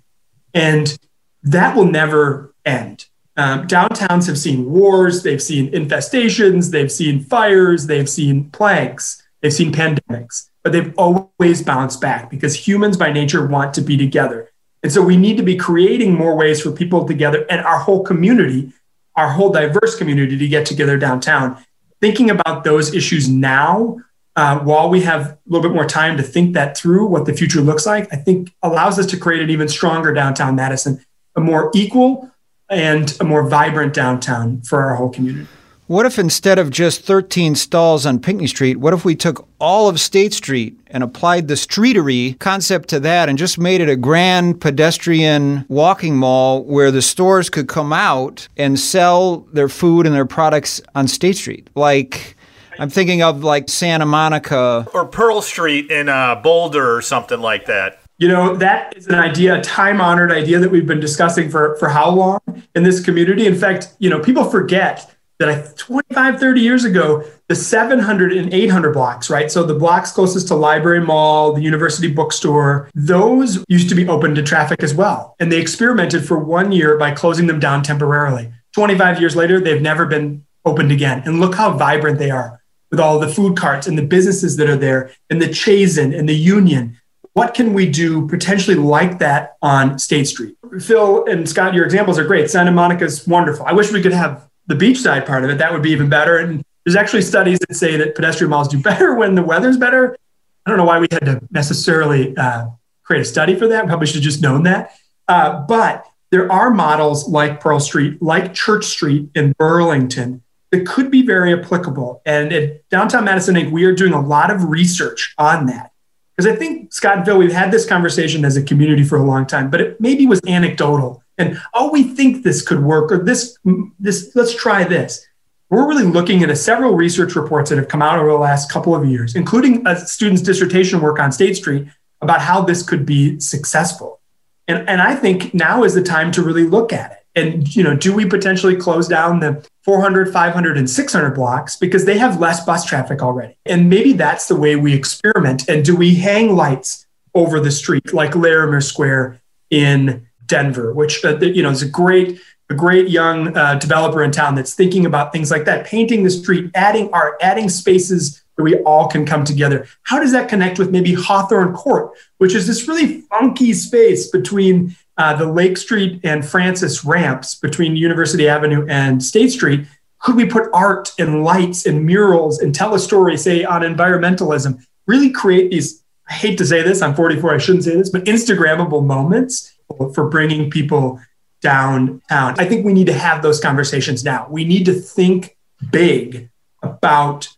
And 0.52 0.98
that 1.44 1.76
will 1.76 1.86
never 1.86 2.52
end. 2.64 3.06
Um, 3.38 3.66
downtowns 3.66 4.26
have 4.26 4.38
seen 4.38 4.70
wars, 4.70 5.22
they've 5.22 5.42
seen 5.42 5.70
infestations, 5.72 6.70
they've 6.70 6.90
seen 6.90 7.20
fires, 7.20 7.86
they've 7.86 8.08
seen 8.08 8.50
plagues, 8.50 9.22
they've 9.42 9.52
seen 9.52 9.72
pandemics, 9.72 10.48
but 10.62 10.72
they've 10.72 10.94
always 10.96 11.62
bounced 11.62 12.00
back 12.00 12.30
because 12.30 12.54
humans 12.66 12.96
by 12.96 13.12
nature 13.12 13.46
want 13.46 13.74
to 13.74 13.82
be 13.82 13.96
together. 13.98 14.50
And 14.82 14.90
so 14.90 15.02
we 15.02 15.16
need 15.16 15.36
to 15.36 15.42
be 15.42 15.56
creating 15.56 16.14
more 16.14 16.34
ways 16.34 16.62
for 16.62 16.70
people 16.70 17.06
together 17.06 17.44
and 17.50 17.60
our 17.60 17.78
whole 17.78 18.02
community, 18.04 18.72
our 19.16 19.30
whole 19.30 19.50
diverse 19.50 19.96
community 19.96 20.38
to 20.38 20.48
get 20.48 20.64
together 20.64 20.96
downtown. 20.96 21.62
Thinking 22.00 22.30
about 22.30 22.64
those 22.64 22.94
issues 22.94 23.28
now, 23.28 23.98
uh, 24.36 24.60
while 24.60 24.88
we 24.88 25.00
have 25.00 25.22
a 25.22 25.38
little 25.46 25.68
bit 25.68 25.74
more 25.74 25.86
time 25.86 26.16
to 26.18 26.22
think 26.22 26.54
that 26.54 26.76
through, 26.76 27.06
what 27.06 27.24
the 27.24 27.32
future 27.32 27.60
looks 27.60 27.86
like, 27.86 28.12
I 28.12 28.16
think 28.16 28.54
allows 28.62 28.98
us 28.98 29.06
to 29.06 29.16
create 29.16 29.42
an 29.42 29.50
even 29.50 29.66
stronger 29.66 30.12
downtown 30.12 30.54
Madison, 30.56 31.04
a 31.34 31.40
more 31.40 31.70
equal, 31.74 32.30
and 32.68 33.16
a 33.20 33.24
more 33.24 33.48
vibrant 33.48 33.94
downtown 33.94 34.60
for 34.62 34.82
our 34.82 34.96
whole 34.96 35.10
community. 35.10 35.46
What 35.88 36.04
if 36.04 36.18
instead 36.18 36.58
of 36.58 36.70
just 36.70 37.02
13 37.02 37.54
stalls 37.54 38.06
on 38.06 38.18
Pinckney 38.18 38.48
Street, 38.48 38.78
what 38.78 38.92
if 38.92 39.04
we 39.04 39.14
took 39.14 39.46
all 39.60 39.88
of 39.88 40.00
State 40.00 40.34
Street 40.34 40.76
and 40.88 41.04
applied 41.04 41.46
the 41.46 41.54
streetery 41.54 42.36
concept 42.40 42.88
to 42.88 42.98
that 43.00 43.28
and 43.28 43.38
just 43.38 43.56
made 43.56 43.80
it 43.80 43.88
a 43.88 43.94
grand 43.94 44.60
pedestrian 44.60 45.64
walking 45.68 46.16
mall 46.16 46.64
where 46.64 46.90
the 46.90 47.02
stores 47.02 47.48
could 47.48 47.68
come 47.68 47.92
out 47.92 48.48
and 48.56 48.80
sell 48.80 49.46
their 49.52 49.68
food 49.68 50.06
and 50.06 50.14
their 50.14 50.26
products 50.26 50.80
on 50.96 51.06
State 51.06 51.36
Street? 51.36 51.70
Like 51.76 52.36
I'm 52.80 52.90
thinking 52.90 53.22
of 53.22 53.44
like 53.44 53.68
Santa 53.68 54.06
Monica 54.06 54.88
or 54.92 55.06
Pearl 55.06 55.40
Street 55.40 55.90
in 55.92 56.08
uh, 56.08 56.34
Boulder 56.34 56.96
or 56.96 57.00
something 57.00 57.40
like 57.40 57.66
that. 57.66 58.00
You 58.18 58.28
know, 58.28 58.56
that 58.56 58.96
is 58.96 59.06
an 59.08 59.14
idea, 59.14 59.58
a 59.58 59.60
time 59.60 60.00
honored 60.00 60.32
idea 60.32 60.58
that 60.58 60.70
we've 60.70 60.86
been 60.86 61.00
discussing 61.00 61.50
for, 61.50 61.76
for 61.76 61.88
how 61.88 62.10
long 62.10 62.40
in 62.74 62.82
this 62.82 63.04
community. 63.04 63.46
In 63.46 63.54
fact, 63.54 63.94
you 63.98 64.08
know, 64.08 64.20
people 64.20 64.44
forget 64.44 65.14
that 65.38 65.76
25, 65.76 66.40
30 66.40 66.60
years 66.60 66.84
ago, 66.84 67.22
the 67.48 67.54
700 67.54 68.32
and 68.32 68.52
800 68.52 68.92
blocks, 68.92 69.28
right? 69.28 69.50
So 69.50 69.64
the 69.64 69.74
blocks 69.74 70.12
closest 70.12 70.48
to 70.48 70.54
Library 70.54 71.00
Mall, 71.00 71.52
the 71.52 71.60
University 71.60 72.10
Bookstore, 72.10 72.90
those 72.94 73.62
used 73.68 73.90
to 73.90 73.94
be 73.94 74.08
open 74.08 74.34
to 74.34 74.42
traffic 74.42 74.82
as 74.82 74.94
well. 74.94 75.36
And 75.38 75.52
they 75.52 75.60
experimented 75.60 76.26
for 76.26 76.38
one 76.38 76.72
year 76.72 76.96
by 76.96 77.10
closing 77.10 77.46
them 77.46 77.60
down 77.60 77.82
temporarily. 77.82 78.50
25 78.72 79.20
years 79.20 79.36
later, 79.36 79.60
they've 79.60 79.82
never 79.82 80.06
been 80.06 80.44
opened 80.64 80.90
again. 80.90 81.22
And 81.26 81.38
look 81.38 81.54
how 81.54 81.76
vibrant 81.76 82.18
they 82.18 82.30
are 82.30 82.62
with 82.90 83.00
all 83.00 83.18
the 83.18 83.28
food 83.28 83.56
carts 83.56 83.86
and 83.86 83.98
the 83.98 84.02
businesses 84.02 84.56
that 84.56 84.70
are 84.70 84.76
there 84.76 85.10
and 85.28 85.40
the 85.40 85.48
Chazen 85.48 86.18
and 86.18 86.28
the 86.28 86.36
Union. 86.36 86.98
What 87.36 87.52
can 87.52 87.74
we 87.74 87.86
do 87.86 88.26
potentially 88.28 88.76
like 88.76 89.18
that 89.18 89.58
on 89.60 89.98
State 89.98 90.26
Street? 90.26 90.56
Phil 90.80 91.26
and 91.26 91.46
Scott, 91.46 91.74
your 91.74 91.84
examples 91.84 92.18
are 92.18 92.24
great. 92.24 92.48
Santa 92.48 92.72
Monica 92.72 93.04
is 93.04 93.26
wonderful. 93.26 93.66
I 93.66 93.74
wish 93.74 93.92
we 93.92 94.00
could 94.00 94.14
have 94.14 94.48
the 94.68 94.74
beachside 94.74 95.26
part 95.26 95.44
of 95.44 95.50
it. 95.50 95.58
That 95.58 95.70
would 95.70 95.82
be 95.82 95.90
even 95.90 96.08
better. 96.08 96.38
And 96.38 96.64
there's 96.86 96.96
actually 96.96 97.20
studies 97.20 97.58
that 97.58 97.74
say 97.74 97.98
that 97.98 98.14
pedestrian 98.14 98.48
malls 98.48 98.68
do 98.68 98.78
better 98.82 99.14
when 99.14 99.34
the 99.34 99.42
weather's 99.42 99.76
better. 99.76 100.16
I 100.64 100.70
don't 100.70 100.78
know 100.78 100.86
why 100.86 100.98
we 100.98 101.08
had 101.12 101.26
to 101.26 101.42
necessarily 101.50 102.34
uh, 102.38 102.68
create 103.02 103.20
a 103.20 103.24
study 103.26 103.54
for 103.54 103.68
that. 103.68 103.84
We 103.84 103.88
probably 103.88 104.06
should 104.06 104.16
have 104.16 104.24
just 104.24 104.40
known 104.40 104.62
that. 104.62 104.96
Uh, 105.28 105.60
but 105.68 106.06
there 106.30 106.50
are 106.50 106.70
models 106.70 107.28
like 107.28 107.60
Pearl 107.60 107.80
Street, 107.80 108.22
like 108.22 108.54
Church 108.54 108.86
Street 108.86 109.28
in 109.34 109.52
Burlington 109.58 110.42
that 110.70 110.86
could 110.86 111.10
be 111.10 111.20
very 111.20 111.52
applicable. 111.52 112.22
And 112.24 112.50
at 112.54 112.88
Downtown 112.88 113.26
Madison 113.26 113.56
Inc., 113.56 113.72
we 113.72 113.84
are 113.84 113.94
doing 113.94 114.14
a 114.14 114.22
lot 114.22 114.50
of 114.50 114.64
research 114.70 115.34
on 115.36 115.66
that. 115.66 115.92
Because 116.36 116.52
I 116.52 116.56
think, 116.56 116.92
Scott 116.92 117.18
and 117.18 117.24
Phil, 117.24 117.38
we've 117.38 117.52
had 117.52 117.70
this 117.70 117.86
conversation 117.86 118.44
as 118.44 118.56
a 118.56 118.62
community 118.62 119.02
for 119.04 119.16
a 119.16 119.22
long 119.22 119.46
time, 119.46 119.70
but 119.70 119.80
it 119.80 120.00
maybe 120.00 120.26
was 120.26 120.40
anecdotal. 120.46 121.22
And 121.38 121.60
oh, 121.72 121.90
we 121.90 122.02
think 122.02 122.44
this 122.44 122.60
could 122.62 122.82
work, 122.82 123.10
or 123.10 123.24
this, 123.24 123.58
this, 123.98 124.32
let's 124.34 124.54
try 124.54 124.84
this. 124.84 125.26
We're 125.70 125.88
really 125.88 126.04
looking 126.04 126.42
at 126.42 126.50
a, 126.50 126.56
several 126.56 126.94
research 126.94 127.34
reports 127.34 127.70
that 127.70 127.76
have 127.76 127.88
come 127.88 128.02
out 128.02 128.18
over 128.18 128.28
the 128.28 128.36
last 128.36 128.70
couple 128.70 128.94
of 128.94 129.04
years, 129.06 129.34
including 129.34 129.86
a 129.86 129.96
student's 129.96 130.42
dissertation 130.42 131.00
work 131.00 131.18
on 131.18 131.32
State 131.32 131.56
Street 131.56 131.88
about 132.20 132.40
how 132.40 132.60
this 132.60 132.82
could 132.82 133.04
be 133.04 133.40
successful. 133.40 134.20
And, 134.68 134.88
and 134.88 135.00
I 135.00 135.14
think 135.14 135.54
now 135.54 135.84
is 135.84 135.94
the 135.94 136.02
time 136.02 136.30
to 136.32 136.42
really 136.42 136.64
look 136.64 136.92
at 136.92 137.12
it. 137.12 137.25
And, 137.36 137.76
you 137.76 137.84
know, 137.84 137.94
do 137.94 138.14
we 138.14 138.24
potentially 138.24 138.76
close 138.76 139.06
down 139.06 139.40
the 139.40 139.64
400, 139.84 140.32
500, 140.32 140.76
and 140.76 140.90
600 140.90 141.30
blocks 141.30 141.76
because 141.76 142.04
they 142.06 142.18
have 142.18 142.40
less 142.40 142.64
bus 142.64 142.84
traffic 142.84 143.22
already. 143.22 143.56
And 143.66 143.88
maybe 143.88 144.14
that's 144.14 144.48
the 144.48 144.56
way 144.56 144.74
we 144.74 144.92
experiment. 144.92 145.68
And 145.68 145.84
do 145.84 145.94
we 145.94 146.16
hang 146.16 146.56
lights 146.56 147.06
over 147.36 147.60
the 147.60 147.70
street 147.70 148.12
like 148.12 148.34
Larimer 148.34 148.80
Square 148.80 149.40
in 149.70 150.26
Denver, 150.46 150.92
which 150.92 151.24
uh, 151.24 151.38
you 151.38 151.62
know 151.62 151.70
is 151.70 151.82
a 151.82 151.88
great 151.88 152.40
a 152.68 152.74
great 152.74 153.08
young 153.08 153.56
uh, 153.56 153.76
developer 153.76 154.24
in 154.24 154.32
town 154.32 154.56
that's 154.56 154.74
thinking 154.74 155.06
about 155.06 155.32
things 155.32 155.52
like 155.52 155.66
that, 155.66 155.86
painting 155.86 156.24
the 156.24 156.30
street, 156.30 156.70
adding 156.74 157.08
art, 157.12 157.36
adding 157.40 157.68
spaces 157.68 158.42
where 158.56 158.64
we 158.64 158.76
all 158.78 159.06
can 159.06 159.24
come 159.24 159.44
together. 159.44 159.86
How 160.02 160.18
does 160.18 160.32
that 160.32 160.48
connect 160.48 160.80
with 160.80 160.90
maybe 160.90 161.14
Hawthorne 161.14 161.74
Court, 161.74 162.10
which 162.38 162.54
is 162.54 162.66
this 162.66 162.88
really 162.88 163.20
funky 163.22 163.72
space 163.72 164.28
between 164.28 164.96
uh, 165.18 165.34
the 165.34 165.46
Lake 165.46 165.76
Street 165.76 166.20
and 166.24 166.46
Francis 166.46 167.04
ramps 167.04 167.54
between 167.54 167.96
University 167.96 168.48
Avenue 168.48 168.86
and 168.88 169.22
State 169.22 169.50
Street, 169.50 169.86
could 170.20 170.36
we 170.36 170.46
put 170.46 170.68
art 170.72 171.12
and 171.18 171.44
lights 171.44 171.86
and 171.86 172.04
murals 172.04 172.58
and 172.58 172.74
tell 172.74 172.94
a 172.94 172.98
story, 172.98 173.36
say, 173.36 173.64
on 173.64 173.82
environmentalism? 173.82 174.84
Really 175.06 175.30
create 175.30 175.70
these, 175.70 176.02
I 176.28 176.34
hate 176.34 176.58
to 176.58 176.66
say 176.66 176.82
this, 176.82 177.02
I'm 177.02 177.14
44, 177.14 177.54
I 177.54 177.58
shouldn't 177.58 177.84
say 177.84 177.96
this, 177.96 178.10
but 178.10 178.24
Instagrammable 178.24 179.04
moments 179.04 179.72
for 180.14 180.28
bringing 180.28 180.70
people 180.70 181.20
downtown. 181.62 182.54
I 182.58 182.64
think 182.66 182.84
we 182.84 182.92
need 182.92 183.06
to 183.06 183.12
have 183.12 183.42
those 183.42 183.60
conversations 183.60 184.24
now. 184.24 184.46
We 184.50 184.64
need 184.64 184.84
to 184.86 184.92
think 184.92 185.56
big 185.90 186.50
about 186.82 187.48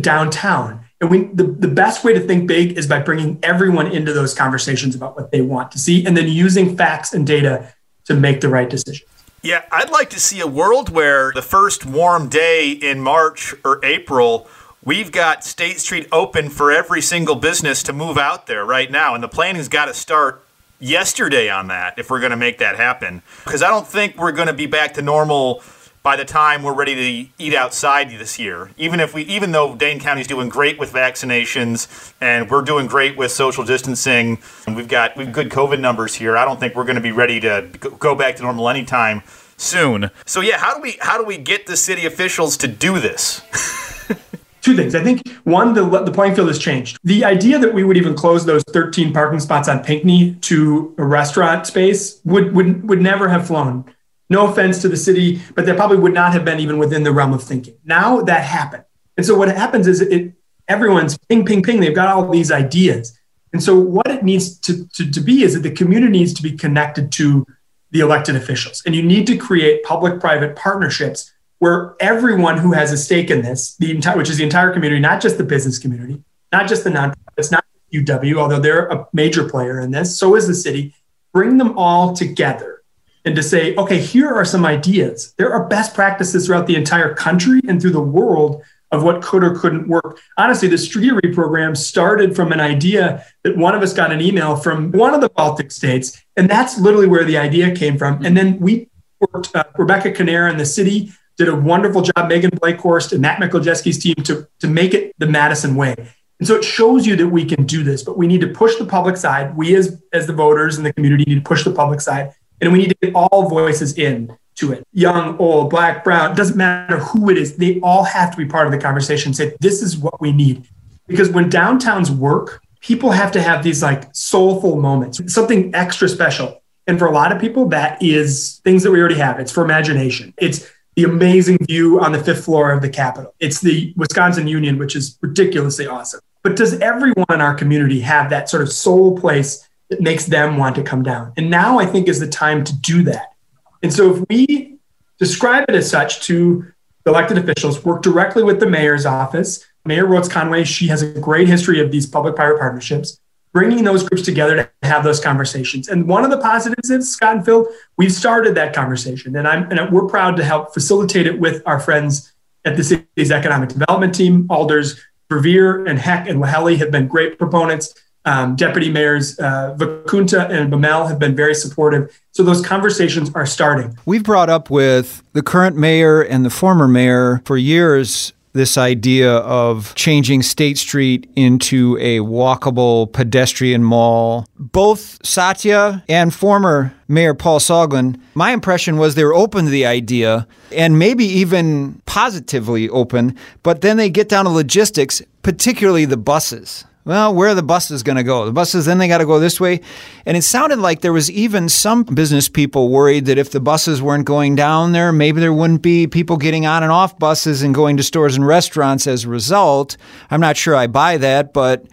downtown 0.00 0.81
and 1.02 1.10
we, 1.10 1.24
the, 1.24 1.42
the 1.42 1.68
best 1.68 2.04
way 2.04 2.12
to 2.12 2.20
think 2.20 2.46
big 2.46 2.78
is 2.78 2.86
by 2.86 3.00
bringing 3.00 3.36
everyone 3.42 3.90
into 3.90 4.12
those 4.12 4.32
conversations 4.34 4.94
about 4.94 5.16
what 5.16 5.32
they 5.32 5.40
want 5.40 5.72
to 5.72 5.78
see 5.78 6.06
and 6.06 6.16
then 6.16 6.28
using 6.28 6.76
facts 6.76 7.12
and 7.12 7.26
data 7.26 7.74
to 8.04 8.14
make 8.14 8.40
the 8.40 8.48
right 8.48 8.70
decision. 8.70 9.04
Yeah, 9.42 9.64
I'd 9.72 9.90
like 9.90 10.10
to 10.10 10.20
see 10.20 10.38
a 10.38 10.46
world 10.46 10.90
where 10.90 11.32
the 11.34 11.42
first 11.42 11.84
warm 11.84 12.28
day 12.28 12.70
in 12.70 13.00
March 13.00 13.52
or 13.64 13.84
April, 13.84 14.46
we've 14.84 15.10
got 15.10 15.44
State 15.44 15.80
Street 15.80 16.06
open 16.12 16.48
for 16.48 16.70
every 16.70 17.02
single 17.02 17.34
business 17.34 17.82
to 17.82 17.92
move 17.92 18.16
out 18.16 18.46
there 18.46 18.64
right 18.64 18.88
now. 18.88 19.16
And 19.16 19.24
the 19.24 19.28
planning's 19.28 19.66
got 19.66 19.86
to 19.86 19.94
start 19.94 20.44
yesterday 20.78 21.50
on 21.50 21.66
that 21.66 21.98
if 21.98 22.10
we're 22.10 22.20
going 22.20 22.30
to 22.30 22.36
make 22.36 22.58
that 22.58 22.76
happen. 22.76 23.22
Because 23.44 23.64
I 23.64 23.70
don't 23.70 23.88
think 23.88 24.16
we're 24.16 24.30
going 24.30 24.46
to 24.46 24.54
be 24.54 24.66
back 24.66 24.94
to 24.94 25.02
normal 25.02 25.64
by 26.02 26.16
the 26.16 26.24
time 26.24 26.62
we're 26.62 26.74
ready 26.74 26.94
to 26.94 27.32
eat 27.38 27.54
outside 27.54 28.10
this 28.10 28.38
year. 28.38 28.70
Even 28.76 29.00
if 29.00 29.14
we, 29.14 29.22
even 29.22 29.52
though 29.52 29.74
Dane 29.74 30.00
County's 30.00 30.26
doing 30.26 30.48
great 30.48 30.78
with 30.78 30.92
vaccinations 30.92 32.12
and 32.20 32.50
we're 32.50 32.62
doing 32.62 32.86
great 32.86 33.16
with 33.16 33.30
social 33.30 33.64
distancing, 33.64 34.38
and 34.66 34.76
we've 34.76 34.88
got 34.88 35.16
we've 35.16 35.32
good 35.32 35.50
COVID 35.50 35.80
numbers 35.80 36.16
here, 36.16 36.36
I 36.36 36.44
don't 36.44 36.58
think 36.58 36.74
we're 36.74 36.84
going 36.84 36.96
to 36.96 37.02
be 37.02 37.12
ready 37.12 37.40
to 37.40 37.68
go 37.98 38.14
back 38.14 38.36
to 38.36 38.42
normal 38.42 38.68
anytime 38.68 39.22
soon. 39.56 40.10
So 40.26 40.40
yeah, 40.40 40.58
how 40.58 40.74
do 40.74 40.80
we 40.80 40.98
how 41.00 41.18
do 41.18 41.24
we 41.24 41.38
get 41.38 41.66
the 41.66 41.76
city 41.76 42.04
officials 42.04 42.56
to 42.58 42.68
do 42.68 42.98
this? 42.98 43.42
Two 44.62 44.76
things. 44.76 44.94
I 44.94 45.02
think 45.02 45.28
one, 45.42 45.74
the, 45.74 45.84
the 46.04 46.12
playing 46.12 46.36
field 46.36 46.46
has 46.46 46.58
changed. 46.58 46.96
The 47.02 47.24
idea 47.24 47.58
that 47.58 47.74
we 47.74 47.82
would 47.82 47.96
even 47.96 48.14
close 48.14 48.46
those 48.46 48.62
13 48.62 49.12
parking 49.12 49.40
spots 49.40 49.68
on 49.68 49.82
Pinckney 49.82 50.36
to 50.42 50.94
a 50.98 51.04
restaurant 51.04 51.66
space 51.66 52.20
would 52.24 52.54
would 52.54 52.88
would 52.88 53.00
never 53.00 53.28
have 53.28 53.46
flown 53.46 53.84
no 54.32 54.48
offense 54.48 54.82
to 54.82 54.88
the 54.88 54.96
city, 54.96 55.40
but 55.54 55.66
that 55.66 55.76
probably 55.76 55.98
would 55.98 56.14
not 56.14 56.32
have 56.32 56.44
been 56.44 56.58
even 56.58 56.78
within 56.78 57.04
the 57.04 57.12
realm 57.12 57.32
of 57.32 57.42
thinking. 57.42 57.76
Now 57.84 58.20
that 58.22 58.42
happened. 58.42 58.84
And 59.16 59.24
so 59.24 59.36
what 59.36 59.48
happens 59.48 59.86
is 59.86 60.00
it 60.00 60.32
everyone's 60.66 61.16
ping, 61.28 61.44
ping, 61.44 61.62
ping. 61.62 61.80
They've 61.80 61.94
got 61.94 62.08
all 62.08 62.28
these 62.28 62.50
ideas. 62.50 63.18
And 63.52 63.62
so 63.62 63.78
what 63.78 64.08
it 64.08 64.22
needs 64.24 64.58
to, 64.60 64.86
to, 64.88 65.10
to 65.10 65.20
be 65.20 65.42
is 65.42 65.54
that 65.54 65.60
the 65.60 65.70
community 65.70 66.10
needs 66.10 66.32
to 66.34 66.42
be 66.42 66.52
connected 66.52 67.12
to 67.12 67.46
the 67.90 68.00
elected 68.00 68.34
officials. 68.34 68.82
And 68.86 68.94
you 68.94 69.02
need 69.02 69.26
to 69.26 69.36
create 69.36 69.84
public-private 69.84 70.56
partnerships 70.56 71.30
where 71.58 71.94
everyone 72.00 72.58
who 72.58 72.72
has 72.72 72.90
a 72.90 72.96
stake 72.96 73.30
in 73.30 73.42
this, 73.42 73.76
the 73.76 73.90
entire, 73.90 74.16
which 74.16 74.30
is 74.30 74.38
the 74.38 74.44
entire 74.44 74.72
community, 74.72 75.00
not 75.00 75.20
just 75.20 75.38
the 75.38 75.44
business 75.44 75.78
community, 75.78 76.22
not 76.50 76.66
just 76.66 76.82
the 76.84 76.90
nonprofits, 76.90 77.52
not 77.52 77.64
UW, 77.92 78.36
although 78.38 78.58
they're 78.58 78.86
a 78.88 79.06
major 79.12 79.48
player 79.48 79.78
in 79.78 79.90
this, 79.90 80.18
so 80.18 80.34
is 80.34 80.46
the 80.46 80.54
city, 80.54 80.94
bring 81.32 81.58
them 81.58 81.76
all 81.76 82.14
together 82.14 82.81
and 83.24 83.36
to 83.36 83.42
say, 83.42 83.74
okay, 83.76 83.98
here 83.98 84.28
are 84.28 84.44
some 84.44 84.64
ideas. 84.64 85.34
There 85.38 85.52
are 85.52 85.68
best 85.68 85.94
practices 85.94 86.46
throughout 86.46 86.66
the 86.66 86.76
entire 86.76 87.14
country 87.14 87.60
and 87.68 87.80
through 87.80 87.92
the 87.92 88.00
world 88.00 88.62
of 88.90 89.02
what 89.02 89.22
could 89.22 89.42
or 89.42 89.56
couldn't 89.56 89.88
work. 89.88 90.20
Honestly, 90.36 90.68
the 90.68 90.76
Streetery 90.76 91.34
program 91.34 91.74
started 91.74 92.36
from 92.36 92.52
an 92.52 92.60
idea 92.60 93.24
that 93.42 93.56
one 93.56 93.74
of 93.74 93.82
us 93.82 93.94
got 93.94 94.12
an 94.12 94.20
email 94.20 94.54
from 94.54 94.92
one 94.92 95.14
of 95.14 95.20
the 95.20 95.30
Baltic 95.30 95.70
states, 95.70 96.22
and 96.36 96.48
that's 96.48 96.78
literally 96.78 97.06
where 97.06 97.24
the 97.24 97.38
idea 97.38 97.74
came 97.74 97.96
from. 97.96 98.22
And 98.24 98.36
then 98.36 98.58
we 98.60 98.88
worked, 99.32 99.54
uh, 99.56 99.64
Rebecca 99.78 100.12
Kinnair 100.12 100.50
in 100.50 100.58
the 100.58 100.66
city 100.66 101.12
did 101.38 101.48
a 101.48 101.56
wonderful 101.56 102.02
job, 102.02 102.28
Megan 102.28 102.50
Blakehorst 102.50 103.12
and 103.12 103.22
Matt 103.22 103.40
Mikolajewski's 103.40 103.98
team 103.98 104.16
to, 104.24 104.46
to 104.60 104.66
make 104.66 104.92
it 104.92 105.14
the 105.18 105.26
Madison 105.26 105.74
way. 105.74 105.94
And 106.38 106.46
so 106.46 106.56
it 106.56 106.64
shows 106.64 107.06
you 107.06 107.16
that 107.16 107.28
we 107.28 107.46
can 107.46 107.64
do 107.64 107.82
this, 107.82 108.02
but 108.02 108.18
we 108.18 108.26
need 108.26 108.42
to 108.42 108.48
push 108.48 108.76
the 108.76 108.84
public 108.84 109.16
side. 109.16 109.56
We 109.56 109.74
as, 109.76 110.02
as 110.12 110.26
the 110.26 110.32
voters 110.34 110.76
and 110.76 110.84
the 110.84 110.92
community 110.92 111.24
need 111.26 111.36
to 111.36 111.48
push 111.48 111.64
the 111.64 111.70
public 111.70 112.00
side 112.00 112.34
and 112.60 112.72
we 112.72 112.78
need 112.78 112.88
to 112.88 112.96
get 113.02 113.14
all 113.14 113.48
voices 113.48 113.98
in 113.98 114.36
to 114.56 114.72
it 114.72 114.86
young, 114.92 115.36
old, 115.38 115.70
black, 115.70 116.04
brown, 116.04 116.34
doesn't 116.34 116.56
matter 116.56 116.98
who 116.98 117.30
it 117.30 117.38
is. 117.38 117.56
They 117.56 117.80
all 117.80 118.04
have 118.04 118.30
to 118.32 118.36
be 118.36 118.46
part 118.46 118.66
of 118.66 118.72
the 118.72 118.78
conversation. 118.78 119.32
Say, 119.32 119.56
this 119.60 119.82
is 119.82 119.96
what 119.96 120.20
we 120.20 120.32
need. 120.32 120.68
Because 121.06 121.30
when 121.30 121.50
downtowns 121.50 122.10
work, 122.10 122.62
people 122.80 123.10
have 123.10 123.32
to 123.32 123.42
have 123.42 123.62
these 123.62 123.82
like 123.82 124.14
soulful 124.14 124.76
moments, 124.76 125.32
something 125.32 125.74
extra 125.74 126.08
special. 126.08 126.62
And 126.86 126.98
for 126.98 127.06
a 127.06 127.12
lot 127.12 127.32
of 127.32 127.40
people, 127.40 127.68
that 127.68 128.02
is 128.02 128.60
things 128.64 128.82
that 128.82 128.90
we 128.90 129.00
already 129.00 129.16
have. 129.16 129.38
It's 129.40 129.52
for 129.52 129.64
imagination. 129.64 130.34
It's 130.36 130.68
the 130.96 131.04
amazing 131.04 131.58
view 131.66 132.00
on 132.00 132.12
the 132.12 132.22
fifth 132.22 132.44
floor 132.44 132.72
of 132.72 132.82
the 132.82 132.88
Capitol. 132.88 133.34
It's 133.40 133.60
the 133.60 133.94
Wisconsin 133.96 134.46
Union, 134.46 134.78
which 134.78 134.94
is 134.94 135.16
ridiculously 135.22 135.86
awesome. 135.86 136.20
But 136.42 136.56
does 136.56 136.78
everyone 136.80 137.26
in 137.30 137.40
our 137.40 137.54
community 137.54 138.00
have 138.00 138.30
that 138.30 138.48
sort 138.48 138.62
of 138.62 138.72
soul 138.72 139.16
place 139.16 139.66
that 139.92 140.00
makes 140.00 140.24
them 140.24 140.56
want 140.56 140.74
to 140.76 140.82
come 140.82 141.02
down. 141.02 141.34
And 141.36 141.50
now 141.50 141.78
I 141.78 141.84
think 141.84 142.08
is 142.08 142.18
the 142.18 142.26
time 142.26 142.64
to 142.64 142.74
do 142.74 143.02
that. 143.02 143.34
And 143.82 143.92
so 143.92 144.14
if 144.14 144.24
we 144.30 144.78
describe 145.18 145.66
it 145.68 145.74
as 145.74 145.88
such 145.88 146.22
to 146.22 146.64
elected 147.04 147.36
officials, 147.36 147.84
work 147.84 148.00
directly 148.00 148.42
with 148.42 148.58
the 148.58 148.66
mayor's 148.66 149.04
office, 149.04 149.66
Mayor 149.84 150.06
Rhodes 150.06 150.30
Conway, 150.30 150.64
she 150.64 150.86
has 150.86 151.02
a 151.02 151.20
great 151.20 151.46
history 151.46 151.78
of 151.78 151.90
these 151.90 152.06
public 152.06 152.36
private 152.36 152.58
partnerships, 152.58 153.20
bringing 153.52 153.84
those 153.84 154.02
groups 154.08 154.24
together 154.24 154.56
to 154.56 154.70
have 154.88 155.04
those 155.04 155.20
conversations. 155.20 155.88
And 155.88 156.08
one 156.08 156.24
of 156.24 156.30
the 156.30 156.38
positives 156.38 156.88
is, 156.88 157.12
Scott 157.12 157.36
and 157.36 157.44
Phil, 157.44 157.68
we've 157.98 158.12
started 158.12 158.54
that 158.54 158.72
conversation. 158.74 159.36
And, 159.36 159.46
I'm, 159.46 159.70
and 159.70 159.92
we're 159.92 160.06
proud 160.06 160.36
to 160.36 160.44
help 160.44 160.72
facilitate 160.72 161.26
it 161.26 161.38
with 161.38 161.62
our 161.66 161.78
friends 161.78 162.32
at 162.64 162.78
the 162.78 162.84
city's 162.84 163.30
economic 163.30 163.68
development 163.68 164.14
team. 164.14 164.46
Alders 164.48 165.04
Verveer 165.28 165.86
and 165.86 165.98
Heck 165.98 166.28
and 166.28 166.42
Laheli 166.42 166.78
have 166.78 166.90
been 166.90 167.08
great 167.08 167.38
proponents. 167.38 167.94
Um, 168.24 168.54
Deputy 168.54 168.90
Mayors 168.90 169.38
uh, 169.38 169.74
Vakunta 169.76 170.48
and 170.48 170.72
Baumel 170.72 171.08
have 171.08 171.18
been 171.18 171.34
very 171.34 171.54
supportive. 171.54 172.20
So 172.30 172.42
those 172.42 172.64
conversations 172.64 173.30
are 173.34 173.46
starting. 173.46 173.98
We've 174.06 174.22
brought 174.22 174.48
up 174.48 174.70
with 174.70 175.22
the 175.32 175.42
current 175.42 175.76
mayor 175.76 176.22
and 176.22 176.44
the 176.44 176.50
former 176.50 176.86
mayor 176.86 177.42
for 177.44 177.56
years 177.56 178.32
this 178.52 178.76
idea 178.76 179.36
of 179.38 179.94
changing 179.94 180.42
State 180.42 180.78
Street 180.78 181.30
into 181.36 181.96
a 182.00 182.18
walkable 182.18 183.10
pedestrian 183.12 183.82
mall. 183.82 184.46
Both 184.58 185.24
Satya 185.24 186.04
and 186.08 186.34
former 186.34 186.94
Mayor 187.08 187.34
Paul 187.34 187.60
Soglin, 187.60 188.20
my 188.34 188.52
impression 188.52 188.96
was 188.98 189.14
they 189.14 189.24
were 189.24 189.34
open 189.34 189.64
to 189.64 189.70
the 189.70 189.86
idea 189.86 190.46
and 190.70 190.98
maybe 190.98 191.24
even 191.24 192.00
positively 192.06 192.88
open, 192.90 193.36
but 193.62 193.80
then 193.80 193.96
they 193.96 194.10
get 194.10 194.28
down 194.28 194.44
to 194.44 194.50
logistics, 194.50 195.22
particularly 195.42 196.04
the 196.04 196.16
buses 196.16 196.84
well, 197.04 197.34
where 197.34 197.48
are 197.48 197.54
the 197.54 197.62
buses 197.62 198.02
going 198.02 198.16
to 198.16 198.22
go? 198.22 198.44
The 198.46 198.52
buses, 198.52 198.86
then 198.86 198.98
they 198.98 199.08
got 199.08 199.18
to 199.18 199.26
go 199.26 199.40
this 199.40 199.60
way. 199.60 199.80
And 200.24 200.36
it 200.36 200.42
sounded 200.42 200.78
like 200.78 201.00
there 201.00 201.12
was 201.12 201.30
even 201.30 201.68
some 201.68 202.04
business 202.04 202.48
people 202.48 202.90
worried 202.90 203.26
that 203.26 203.38
if 203.38 203.50
the 203.50 203.60
buses 203.60 204.00
weren't 204.00 204.24
going 204.24 204.54
down 204.54 204.92
there, 204.92 205.10
maybe 205.12 205.40
there 205.40 205.52
wouldn't 205.52 205.82
be 205.82 206.06
people 206.06 206.36
getting 206.36 206.64
on 206.64 206.82
and 206.84 206.92
off 206.92 207.18
buses 207.18 207.62
and 207.62 207.74
going 207.74 207.96
to 207.96 208.02
stores 208.04 208.36
and 208.36 208.46
restaurants 208.46 209.06
as 209.08 209.24
a 209.24 209.28
result. 209.28 209.96
I'm 210.30 210.40
not 210.40 210.56
sure 210.56 210.76
I 210.76 210.86
buy 210.86 211.16
that, 211.18 211.52
but 211.52 211.84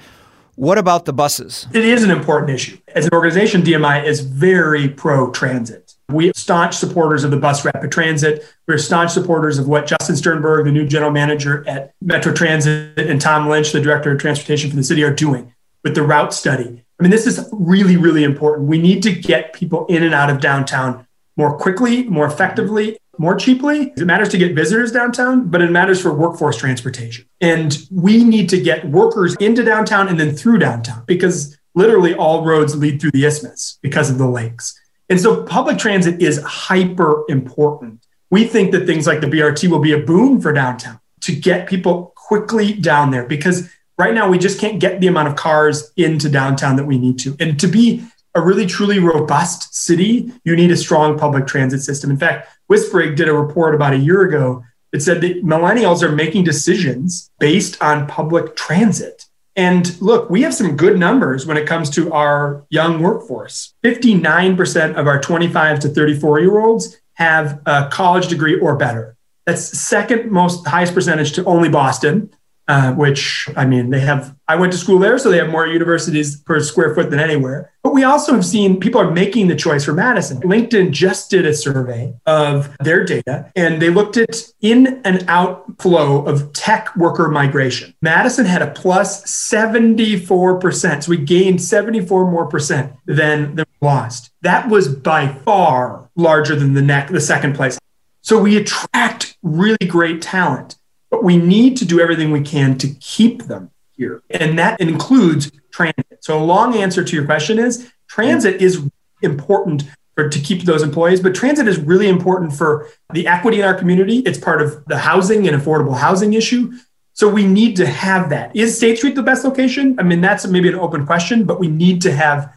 what 0.56 0.78
about 0.78 1.06
the 1.06 1.14
buses? 1.14 1.68
It 1.74 1.86
is 1.86 2.04
an 2.04 2.12
important 2.12 2.52
issue. 2.52 2.78
As 2.90 3.06
an 3.06 3.12
organization, 3.14 3.64
DMI 3.64 4.06
is 4.06 4.20
very 4.20 4.90
pro 4.90 5.32
transit. 5.32 5.89
We 6.10 6.30
are 6.30 6.34
staunch 6.36 6.76
supporters 6.76 7.24
of 7.24 7.30
the 7.30 7.38
bus 7.38 7.64
rapid 7.64 7.92
transit. 7.92 8.44
We're 8.68 8.80
staunch 8.80 9.12
supporters 9.12 9.60
of 9.60 9.68
what 9.68 9.86
Justin 9.86 10.16
Stuehrenberg, 10.16 10.66
the 10.66 10.72
new 10.72 10.88
general 10.88 11.12
manager 11.12 11.64
at 11.68 11.94
Metro 12.02 12.34
Transit, 12.34 12.98
and 12.98 13.22
Tom 13.22 13.48
Lynch, 13.48 13.72
the 13.72 13.82
director 13.82 14.12
of 14.12 14.20
transportation 14.20 14.72
for 14.72 14.76
the 14.76 14.84
city, 14.84 15.04
are 15.04 15.14
doing 15.14 15.54
with 15.84 15.94
the 15.94 16.02
route 16.02 16.34
study. 16.34 16.84
I 17.00 17.04
mean, 17.04 17.12
this 17.12 17.28
is 17.28 17.48
really, 17.52 17.96
really 17.96 18.24
important. 18.24 18.68
We 18.68 18.80
need 18.80 19.04
to 19.04 19.12
get 19.12 19.54
people 19.54 19.86
in 19.86 20.04
and 20.04 20.14
out 20.14 20.30
of 20.30 20.42
downtown 20.42 21.06
more 21.38 21.56
quickly, 21.58 22.04
more 22.04 22.26
effectively, 22.26 22.98
more 23.20 23.36
cheaply. 23.36 23.94
It 23.96 24.06
matters 24.06 24.30
to 24.30 24.38
get 24.38 24.56
visitors 24.56 24.92
downtown, 24.92 25.50
but 25.50 25.62
it 25.62 25.70
matters 25.70 26.02
for 26.02 26.14
workforce 26.14 26.58
transportation. 26.58 27.26
And 27.40 27.78
we 27.92 28.24
need 28.24 28.50
to 28.50 28.60
get 28.60 28.86
workers 28.90 29.36
into 29.36 29.64
downtown 29.64 30.08
and 30.08 30.20
then 30.20 30.36
through 30.36 30.58
downtown 30.58 31.04
because 31.06 31.58
literally 31.76 32.16
all 32.16 32.46
roads 32.46 32.76
lead 32.76 33.00
through 33.00 33.12
the 33.12 33.26
isthmus 33.26 33.78
because 33.82 34.10
of 34.10 34.18
the 34.18 34.28
lakes. 34.28 34.78
And 35.10 35.20
so 35.20 35.44
public 35.44 35.78
transit 35.78 36.22
is 36.22 36.42
hyper 36.44 37.24
important. 37.30 38.06
We 38.30 38.46
think 38.46 38.72
that 38.72 38.86
things 38.86 39.08
like 39.08 39.22
the 39.22 39.28
BRT 39.28 39.70
will 39.70 39.80
be 39.80 39.94
a 39.94 40.00
boon 40.00 40.40
for 40.40 40.54
downtown 40.54 41.00
to 41.22 41.36
get 41.36 41.68
people 41.68 42.14
quickly 42.16 42.74
down 42.74 43.10
there 43.12 43.26
because 43.26 43.70
right 43.98 44.14
now 44.14 44.30
we 44.30 44.38
just 44.38 44.60
can't 44.60 44.80
get 44.80 45.02
the 45.02 45.08
amount 45.08 45.28
of 45.28 45.36
cars 45.36 45.92
into 45.98 46.30
downtown 46.30 46.76
that 46.76 46.86
we 46.86 46.98
need 46.98 47.18
to. 47.20 47.36
And 47.40 47.60
to 47.60 47.68
be 47.68 48.06
a 48.36 48.42
really 48.42 48.68
truly 48.68 49.00
robust 49.00 49.74
city, 49.74 50.32
you 50.44 50.56
need 50.56 50.72
a 50.72 50.78
strong 50.78 51.18
public 51.18 51.48
transit 51.48 51.82
system. 51.82 52.12
In 52.12 52.18
fact, 52.18 52.48
WISPIRG 52.70 53.16
did 53.16 53.28
a 53.28 53.34
report 53.34 53.74
about 53.74 53.94
a 53.94 53.98
year 53.98 54.22
ago 54.22 54.64
that 54.92 55.02
said 55.02 55.22
that 55.22 55.44
millennials 55.44 56.02
are 56.04 56.12
making 56.12 56.44
decisions 56.44 57.32
based 57.40 57.82
on 57.82 58.08
public 58.08 58.56
transit. 58.56 59.26
And 59.60 60.02
look, 60.02 60.30
we 60.30 60.44
have 60.44 60.54
some 60.54 60.78
good 60.78 60.98
numbers 60.98 61.46
when 61.46 61.58
it 61.58 61.68
comes 61.68 61.90
to 61.90 62.14
our 62.14 62.66
young 62.70 63.02
workforce. 63.02 63.74
59% 63.84 64.96
of 64.96 65.06
our 65.06 65.20
25 65.20 65.82
to 65.82 65.90
34 65.90 66.40
year 66.40 66.60
olds 66.62 66.96
have 67.16 67.62
a 67.66 67.90
college 67.92 68.30
degree 68.30 68.58
or 68.58 68.78
better. 68.78 69.18
That's 69.46 69.78
second 69.78 70.32
most 70.32 70.66
highest 70.66 70.94
percentage 70.94 71.34
to 71.34 71.44
only 71.44 71.68
Boston 71.68 72.34
uh, 72.70 72.94
which 72.94 73.50
I 73.58 73.66
mean, 73.66 73.90
they 73.90 74.00
have, 74.02 74.36
I 74.48 74.56
went 74.56 74.72
to 74.74 74.78
school 74.78 75.00
there, 75.00 75.18
so 75.18 75.32
they 75.32 75.40
have 75.40 75.50
more 75.50 75.66
universities 75.66 76.40
per 76.40 76.60
square 76.60 76.94
foot 76.94 77.10
than 77.10 77.20
anywhere. 77.20 77.74
But 77.82 77.96
we 77.96 78.04
also 78.04 78.32
have 78.34 78.46
seen 78.46 78.80
people 78.80 79.02
are 79.02 79.10
making 79.10 79.48
the 79.48 79.56
choice 79.56 79.86
for 79.86 79.94
Madison. 79.94 80.40
LinkedIn 80.42 80.92
just 80.92 81.32
did 81.32 81.48
a 81.48 81.54
survey 81.54 82.14
of 82.28 82.78
their 82.78 83.04
data 83.04 83.52
and 83.56 83.82
they 83.82 83.90
looked 83.90 84.18
at 84.18 84.44
in 84.62 85.02
and 85.04 85.26
out 85.28 85.66
flow 85.82 86.24
of 86.26 86.54
tech 86.54 86.96
worker 86.96 87.28
migration. 87.28 87.96
Madison 88.04 88.46
had 88.46 88.62
a 88.62 88.70
plus 88.70 89.24
74%. 89.26 91.04
So 91.04 91.10
we 91.10 91.18
gained 91.18 91.64
74 91.64 92.30
more 92.30 92.46
percent 92.46 92.94
than, 93.08 93.56
than 93.56 93.66
lost. 93.82 94.30
That 94.42 94.70
was 94.70 94.94
by 94.94 95.30
far 95.30 96.08
larger 96.16 96.56
than 96.56 96.76
the 96.76 96.84
neck, 96.84 97.10
the 97.10 97.20
second 97.20 97.56
place. 97.56 97.80
So 98.22 98.40
we 98.40 98.58
attract 98.58 99.38
really 99.42 99.88
great 99.88 100.22
talent. 100.22 100.76
But 101.10 101.24
we 101.24 101.38
need 101.38 101.78
to 101.78 101.86
do 101.86 102.00
everything 102.00 102.32
we 102.32 102.42
can 102.42 102.78
to 102.78 102.88
keep 103.00 103.44
them 103.44 103.72
here. 103.92 104.24
And 104.30 104.58
that 104.60 104.80
includes 104.80 105.52
transit. 105.72 106.06
So 106.22 106.42
a 106.42 106.44
long 106.44 106.76
answer 106.76 107.04
to 107.04 107.16
your 107.16 107.26
question 107.26 107.60
is 107.60 107.92
transit 108.08 108.62
is 108.62 108.88
important 109.22 109.84
for, 110.16 110.30
to 110.30 110.40
keep 110.40 110.64
those 110.64 110.84
employees, 110.84 111.20
but 111.20 111.36
transit 111.36 111.68
is 111.68 111.80
really 111.80 112.08
important 112.08 112.54
for 112.54 112.90
the 113.14 113.28
equity 113.28 113.60
in 113.60 113.66
our 113.66 113.74
community. 113.74 114.20
It's 114.20 114.40
part 114.40 114.62
of 114.62 114.86
the 114.86 114.98
housing 114.98 115.48
and 115.48 115.60
affordable 115.60 115.98
housing 115.98 116.34
issue. 116.34 116.74
So 117.14 117.28
we 117.28 117.46
need 117.46 117.76
to 117.78 117.86
have 117.86 118.30
that. 118.30 118.56
Is 118.56 118.78
State 118.78 118.98
Street 118.98 119.16
the 119.16 119.24
best 119.24 119.44
location? 119.44 120.00
I 120.00 120.04
mean, 120.04 120.22
that's 120.22 120.48
maybe 120.48 120.70
an 120.70 120.76
open 120.76 121.06
question, 121.06 121.44
but 121.44 121.60
we 121.60 121.68
need 121.68 122.02
to 122.04 122.14
have 122.14 122.54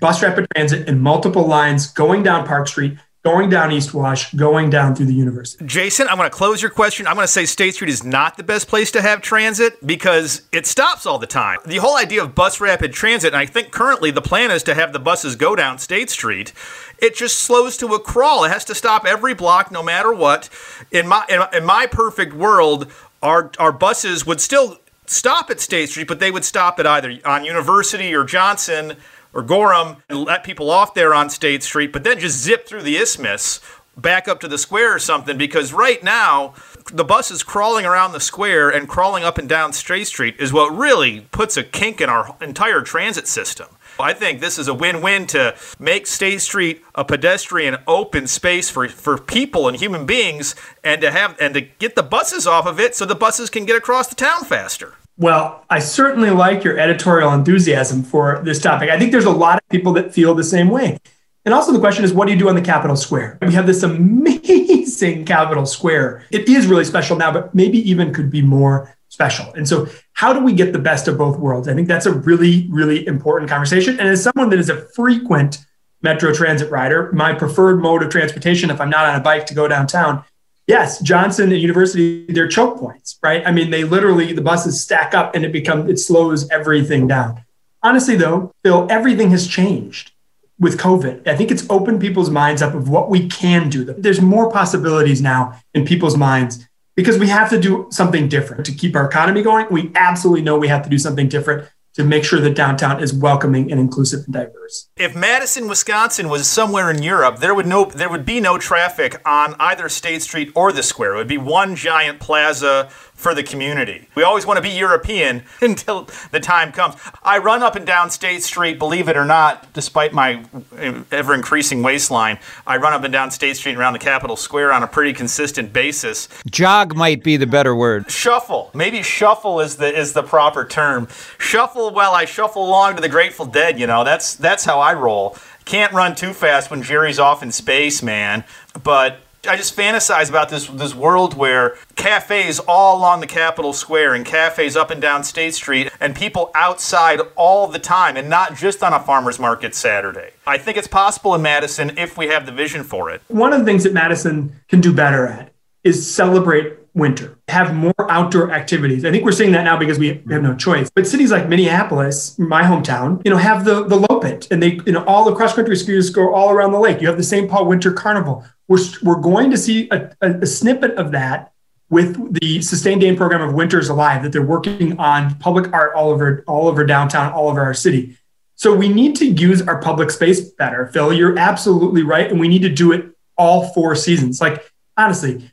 bus 0.00 0.22
rapid 0.22 0.46
transit 0.54 0.88
and 0.88 1.00
multiple 1.00 1.46
lines 1.46 1.86
going 1.86 2.22
down 2.22 2.46
Park 2.46 2.68
Street 2.68 2.98
going 3.24 3.48
down 3.48 3.70
East 3.70 3.94
Wash, 3.94 4.32
going 4.34 4.68
down 4.68 4.94
through 4.94 5.06
the 5.06 5.14
university. 5.14 5.64
Jason, 5.64 6.08
I'm 6.08 6.16
going 6.16 6.28
to 6.28 6.36
close 6.36 6.60
your 6.60 6.70
question. 6.70 7.06
I'm 7.06 7.14
going 7.14 7.24
to 7.24 7.32
say 7.32 7.44
State 7.44 7.74
Street 7.74 7.90
is 7.90 8.02
not 8.02 8.36
the 8.36 8.42
best 8.42 8.66
place 8.66 8.90
to 8.92 9.02
have 9.02 9.22
transit 9.22 9.84
because 9.86 10.42
it 10.50 10.66
stops 10.66 11.06
all 11.06 11.18
the 11.18 11.26
time. 11.26 11.58
The 11.64 11.76
whole 11.76 11.96
idea 11.96 12.22
of 12.22 12.34
bus 12.34 12.60
rapid 12.60 12.92
transit, 12.92 13.28
and 13.28 13.36
I 13.36 13.46
think 13.46 13.70
currently 13.70 14.10
the 14.10 14.22
plan 14.22 14.50
is 14.50 14.62
to 14.64 14.74
have 14.74 14.92
the 14.92 14.98
buses 14.98 15.36
go 15.36 15.54
down 15.54 15.78
State 15.78 16.10
Street. 16.10 16.52
It 16.98 17.14
just 17.14 17.38
slows 17.38 17.76
to 17.78 17.94
a 17.94 18.00
crawl. 18.00 18.44
It 18.44 18.50
has 18.50 18.64
to 18.66 18.74
stop 18.74 19.06
every 19.06 19.34
block, 19.34 19.70
no 19.70 19.82
matter 19.82 20.12
what. 20.12 20.48
In 20.90 21.06
my 21.06 21.24
in, 21.28 21.42
in 21.52 21.64
my 21.64 21.86
perfect 21.86 22.34
world, 22.34 22.90
our 23.22 23.52
our 23.58 23.72
buses 23.72 24.26
would 24.26 24.40
still 24.40 24.78
stop 25.06 25.50
at 25.50 25.60
State 25.60 25.90
Street, 25.90 26.08
but 26.08 26.18
they 26.20 26.30
would 26.30 26.44
stop 26.44 26.80
at 26.80 26.86
either 26.86 27.18
on 27.24 27.44
University 27.44 28.14
or 28.14 28.24
Johnson 28.24 28.96
or 29.32 29.42
Gorham 29.42 29.96
and 30.08 30.24
let 30.24 30.44
people 30.44 30.70
off 30.70 30.94
there 30.94 31.14
on 31.14 31.30
State 31.30 31.62
Street, 31.62 31.92
but 31.92 32.04
then 32.04 32.18
just 32.18 32.38
zip 32.38 32.66
through 32.66 32.82
the 32.82 32.96
isthmus 32.96 33.60
back 33.96 34.26
up 34.26 34.40
to 34.40 34.48
the 34.48 34.58
square 34.58 34.94
or 34.94 34.98
something 34.98 35.36
because 35.36 35.72
right 35.72 36.02
now 36.02 36.54
the 36.92 37.04
bus 37.04 37.30
is 37.30 37.42
crawling 37.42 37.84
around 37.84 38.12
the 38.12 38.20
square 38.20 38.70
and 38.70 38.88
crawling 38.88 39.24
up 39.24 39.38
and 39.38 39.48
down 39.48 39.72
State 39.72 40.06
Street 40.06 40.36
is 40.38 40.52
what 40.52 40.74
really 40.74 41.22
puts 41.30 41.56
a 41.56 41.62
kink 41.62 42.00
in 42.00 42.08
our 42.08 42.36
entire 42.40 42.80
transit 42.82 43.28
system. 43.28 43.66
I 44.00 44.14
think 44.14 44.40
this 44.40 44.58
is 44.58 44.68
a 44.68 44.74
win-win 44.74 45.26
to 45.28 45.54
make 45.78 46.06
State 46.06 46.40
Street 46.40 46.82
a 46.94 47.04
pedestrian 47.04 47.76
open 47.86 48.26
space 48.26 48.70
for, 48.70 48.88
for 48.88 49.18
people 49.18 49.68
and 49.68 49.76
human 49.76 50.06
beings 50.06 50.54
and 50.82 51.00
to 51.02 51.10
have 51.10 51.36
and 51.38 51.54
to 51.54 51.60
get 51.60 51.94
the 51.94 52.02
buses 52.02 52.46
off 52.46 52.66
of 52.66 52.80
it 52.80 52.94
so 52.94 53.04
the 53.04 53.14
buses 53.14 53.50
can 53.50 53.66
get 53.66 53.76
across 53.76 54.08
the 54.08 54.14
town 54.14 54.44
faster. 54.44 54.94
Well, 55.18 55.64
I 55.68 55.78
certainly 55.78 56.30
like 56.30 56.64
your 56.64 56.78
editorial 56.78 57.32
enthusiasm 57.32 58.02
for 58.02 58.40
this 58.44 58.58
topic. 58.58 58.90
I 58.90 58.98
think 58.98 59.12
there's 59.12 59.26
a 59.26 59.30
lot 59.30 59.58
of 59.58 59.68
people 59.68 59.92
that 59.92 60.14
feel 60.14 60.34
the 60.34 60.44
same 60.44 60.68
way. 60.68 60.98
And 61.44 61.52
also, 61.52 61.72
the 61.72 61.80
question 61.80 62.04
is, 62.04 62.12
what 62.12 62.26
do 62.26 62.32
you 62.32 62.38
do 62.38 62.48
on 62.48 62.54
the 62.54 62.62
Capitol 62.62 62.96
Square? 62.96 63.38
We 63.46 63.52
have 63.54 63.66
this 63.66 63.82
amazing 63.82 65.24
Capitol 65.26 65.66
Square. 65.66 66.24
It 66.30 66.48
is 66.48 66.66
really 66.66 66.84
special 66.84 67.16
now, 67.16 67.32
but 67.32 67.54
maybe 67.54 67.78
even 67.90 68.12
could 68.12 68.30
be 68.30 68.42
more 68.42 68.96
special. 69.08 69.52
And 69.54 69.68
so, 69.68 69.88
how 70.14 70.32
do 70.32 70.40
we 70.40 70.52
get 70.52 70.72
the 70.72 70.78
best 70.78 71.08
of 71.08 71.18
both 71.18 71.38
worlds? 71.38 71.68
I 71.68 71.74
think 71.74 71.88
that's 71.88 72.06
a 72.06 72.12
really, 72.12 72.68
really 72.70 73.06
important 73.06 73.50
conversation. 73.50 73.98
And 73.98 74.08
as 74.08 74.22
someone 74.22 74.50
that 74.50 74.58
is 74.58 74.70
a 74.70 74.76
frequent 74.94 75.58
Metro 76.00 76.32
Transit 76.32 76.70
rider, 76.70 77.10
my 77.12 77.32
preferred 77.34 77.80
mode 77.80 78.02
of 78.02 78.10
transportation, 78.10 78.70
if 78.70 78.80
I'm 78.80 78.90
not 78.90 79.06
on 79.06 79.20
a 79.20 79.22
bike 79.22 79.46
to 79.46 79.54
go 79.54 79.68
downtown, 79.68 80.24
yes, 80.72 81.00
Johnson 81.02 81.52
and 81.52 81.60
University, 81.60 82.24
they're 82.32 82.48
choke 82.48 82.78
points, 82.78 83.18
right? 83.22 83.46
I 83.46 83.52
mean, 83.52 83.70
they 83.70 83.84
literally, 83.84 84.32
the 84.32 84.40
buses 84.40 84.80
stack 84.80 85.12
up 85.12 85.34
and 85.34 85.44
it 85.44 85.52
becomes, 85.52 85.90
it 85.90 85.98
slows 85.98 86.48
everything 86.48 87.06
down. 87.06 87.44
Honestly, 87.82 88.16
though, 88.16 88.52
Bill, 88.62 88.86
everything 88.88 89.30
has 89.32 89.46
changed 89.46 90.12
with 90.58 90.78
COVID. 90.78 91.28
I 91.28 91.36
think 91.36 91.50
it's 91.50 91.68
opened 91.68 92.00
people's 92.00 92.30
minds 92.30 92.62
up 92.62 92.72
of 92.74 92.88
what 92.88 93.10
we 93.10 93.28
can 93.28 93.68
do. 93.68 93.84
There's 93.84 94.22
more 94.22 94.50
possibilities 94.50 95.20
now 95.20 95.60
in 95.74 95.84
people's 95.84 96.16
minds 96.16 96.66
because 96.96 97.18
we 97.18 97.28
have 97.28 97.50
to 97.50 97.60
do 97.60 97.88
something 97.90 98.26
different 98.28 98.64
to 98.64 98.72
keep 98.72 98.96
our 98.96 99.06
economy 99.06 99.42
going. 99.42 99.66
We 99.70 99.92
absolutely 99.94 100.42
know 100.42 100.56
we 100.56 100.68
have 100.68 100.84
to 100.84 100.90
do 100.90 100.98
something 100.98 101.28
different 101.28 101.68
to 101.94 102.04
make 102.04 102.24
sure 102.24 102.40
that 102.40 102.54
downtown 102.54 103.02
is 103.02 103.12
welcoming 103.12 103.70
and 103.70 103.78
inclusive 103.78 104.24
and 104.24 104.32
diverse. 104.32 104.88
If 104.96 105.14
Madison, 105.14 105.68
Wisconsin 105.68 106.28
was 106.28 106.46
somewhere 106.46 106.90
in 106.90 107.02
Europe, 107.02 107.38
there 107.38 107.54
would 107.54 107.66
no 107.66 107.84
there 107.84 108.08
would 108.08 108.24
be 108.24 108.40
no 108.40 108.58
traffic 108.58 109.20
on 109.26 109.54
either 109.60 109.88
State 109.88 110.22
Street 110.22 110.50
or 110.54 110.72
the 110.72 110.82
square. 110.82 111.14
It 111.14 111.18
would 111.18 111.28
be 111.28 111.38
one 111.38 111.76
giant 111.76 112.20
plaza 112.20 112.88
for 113.22 113.34
the 113.34 113.42
community. 113.42 114.08
We 114.16 114.24
always 114.24 114.44
want 114.44 114.56
to 114.56 114.62
be 114.62 114.70
European 114.70 115.44
until 115.60 116.08
the 116.32 116.40
time 116.40 116.72
comes. 116.72 116.96
I 117.22 117.38
run 117.38 117.62
up 117.62 117.76
and 117.76 117.86
down 117.86 118.10
State 118.10 118.42
Street, 118.42 118.78
believe 118.78 119.08
it 119.08 119.16
or 119.16 119.24
not, 119.24 119.72
despite 119.72 120.12
my 120.12 120.44
eh, 120.76 121.02
ever 121.12 121.34
increasing 121.34 121.82
waistline. 121.82 122.38
I 122.66 122.76
run 122.76 122.92
up 122.92 123.04
and 123.04 123.12
down 123.12 123.30
State 123.30 123.56
Street 123.56 123.76
around 123.76 123.92
the 123.92 124.00
Capitol 124.00 124.36
Square 124.36 124.72
on 124.72 124.82
a 124.82 124.88
pretty 124.88 125.12
consistent 125.12 125.72
basis. 125.72 126.28
Jog 126.50 126.96
might 126.96 127.22
be 127.22 127.36
the 127.36 127.46
better 127.46 127.74
word. 127.76 128.10
Shuffle. 128.10 128.70
Maybe 128.74 129.02
shuffle 129.02 129.60
is 129.60 129.76
the 129.76 129.96
is 129.96 130.12
the 130.12 130.22
proper 130.22 130.64
term. 130.64 131.06
Shuffle 131.38 131.92
while 131.92 132.12
I 132.12 132.24
shuffle 132.24 132.64
along 132.64 132.96
to 132.96 133.02
the 133.02 133.08
Grateful 133.08 133.46
Dead, 133.46 133.78
you 133.78 133.86
know. 133.86 134.02
That's 134.02 134.34
that's 134.34 134.64
how 134.64 134.80
I 134.80 134.94
roll. 134.94 135.36
Can't 135.64 135.92
run 135.92 136.16
too 136.16 136.32
fast 136.32 136.70
when 136.70 136.82
Jerry's 136.82 137.20
off 137.20 137.42
in 137.42 137.52
space, 137.52 138.02
man. 138.02 138.42
But 138.82 139.20
I 139.48 139.56
just 139.56 139.76
fantasize 139.76 140.28
about 140.28 140.50
this 140.50 140.68
this 140.68 140.94
world 140.94 141.34
where 141.34 141.76
cafes 141.96 142.60
all 142.60 142.96
along 142.96 143.20
the 143.20 143.26
Capitol 143.26 143.72
Square 143.72 144.14
and 144.14 144.24
cafes 144.24 144.76
up 144.76 144.92
and 144.92 145.02
down 145.02 145.24
State 145.24 145.54
Street 145.54 145.90
and 145.98 146.14
people 146.14 146.52
outside 146.54 147.18
all 147.34 147.66
the 147.66 147.80
time 147.80 148.16
and 148.16 148.30
not 148.30 148.54
just 148.54 148.84
on 148.84 148.92
a 148.92 149.00
farmers 149.00 149.40
market 149.40 149.74
Saturday. 149.74 150.30
I 150.46 150.58
think 150.58 150.76
it's 150.76 150.86
possible 150.86 151.34
in 151.34 151.42
Madison 151.42 151.98
if 151.98 152.16
we 152.16 152.28
have 152.28 152.46
the 152.46 152.52
vision 152.52 152.84
for 152.84 153.10
it. 153.10 153.20
One 153.26 153.52
of 153.52 153.58
the 153.58 153.64
things 153.64 153.82
that 153.82 153.92
Madison 153.92 154.60
can 154.68 154.80
do 154.80 154.94
better 154.94 155.26
at 155.26 155.52
is 155.82 156.08
celebrate 156.08 156.78
winter, 156.94 157.38
have 157.48 157.74
more 157.74 157.94
outdoor 158.08 158.52
activities. 158.52 159.04
I 159.04 159.10
think 159.10 159.24
we're 159.24 159.32
seeing 159.32 159.52
that 159.52 159.64
now 159.64 159.76
because 159.76 159.98
we 159.98 160.22
have 160.30 160.42
no 160.42 160.54
choice. 160.54 160.90
But 160.94 161.06
cities 161.06 161.32
like 161.32 161.48
Minneapolis, 161.48 162.38
my 162.38 162.62
hometown, 162.62 163.22
you 163.24 163.30
know, 163.30 163.38
have 163.38 163.64
the 163.64 163.84
the 163.84 163.98
Loppet, 163.98 164.50
and 164.50 164.62
they, 164.62 164.80
you 164.86 164.92
know, 164.92 165.04
all 165.04 165.24
the 165.24 165.34
cross 165.34 165.54
country 165.54 165.74
skiers 165.74 166.12
go 166.14 166.32
all 166.34 166.50
around 166.50 166.72
the 166.72 166.78
lake. 166.78 167.00
You 167.00 167.08
have 167.08 167.16
the 167.16 167.24
St. 167.24 167.50
Paul 167.50 167.66
Winter 167.66 167.92
Carnival. 167.92 168.44
We're 168.72 168.78
we're 169.02 169.20
going 169.20 169.50
to 169.50 169.58
see 169.58 169.88
a, 169.90 170.10
a, 170.22 170.40
a 170.40 170.46
snippet 170.46 170.92
of 170.92 171.12
that 171.12 171.52
with 171.90 172.40
the 172.40 172.62
sustained 172.62 173.02
game 173.02 173.16
program 173.16 173.42
of 173.42 173.52
Winters 173.52 173.90
Alive 173.90 174.22
that 174.22 174.32
they're 174.32 174.40
working 174.40 174.98
on 174.98 175.34
public 175.34 175.70
art 175.74 175.94
all 175.94 176.08
over 176.08 176.42
all 176.46 176.68
over 176.68 176.82
downtown, 176.86 177.34
all 177.34 177.50
over 177.50 177.60
our 177.60 177.74
city. 177.74 178.16
So 178.54 178.74
we 178.74 178.88
need 178.88 179.14
to 179.16 179.26
use 179.26 179.60
our 179.60 179.78
public 179.78 180.10
space 180.10 180.40
better. 180.40 180.86
Phil, 180.86 181.12
you're 181.12 181.38
absolutely 181.38 182.02
right, 182.02 182.30
and 182.30 182.40
we 182.40 182.48
need 182.48 182.62
to 182.62 182.70
do 182.70 182.92
it 182.92 183.10
all 183.36 183.68
four 183.74 183.94
seasons. 183.94 184.40
Like 184.40 184.64
honestly, 184.96 185.50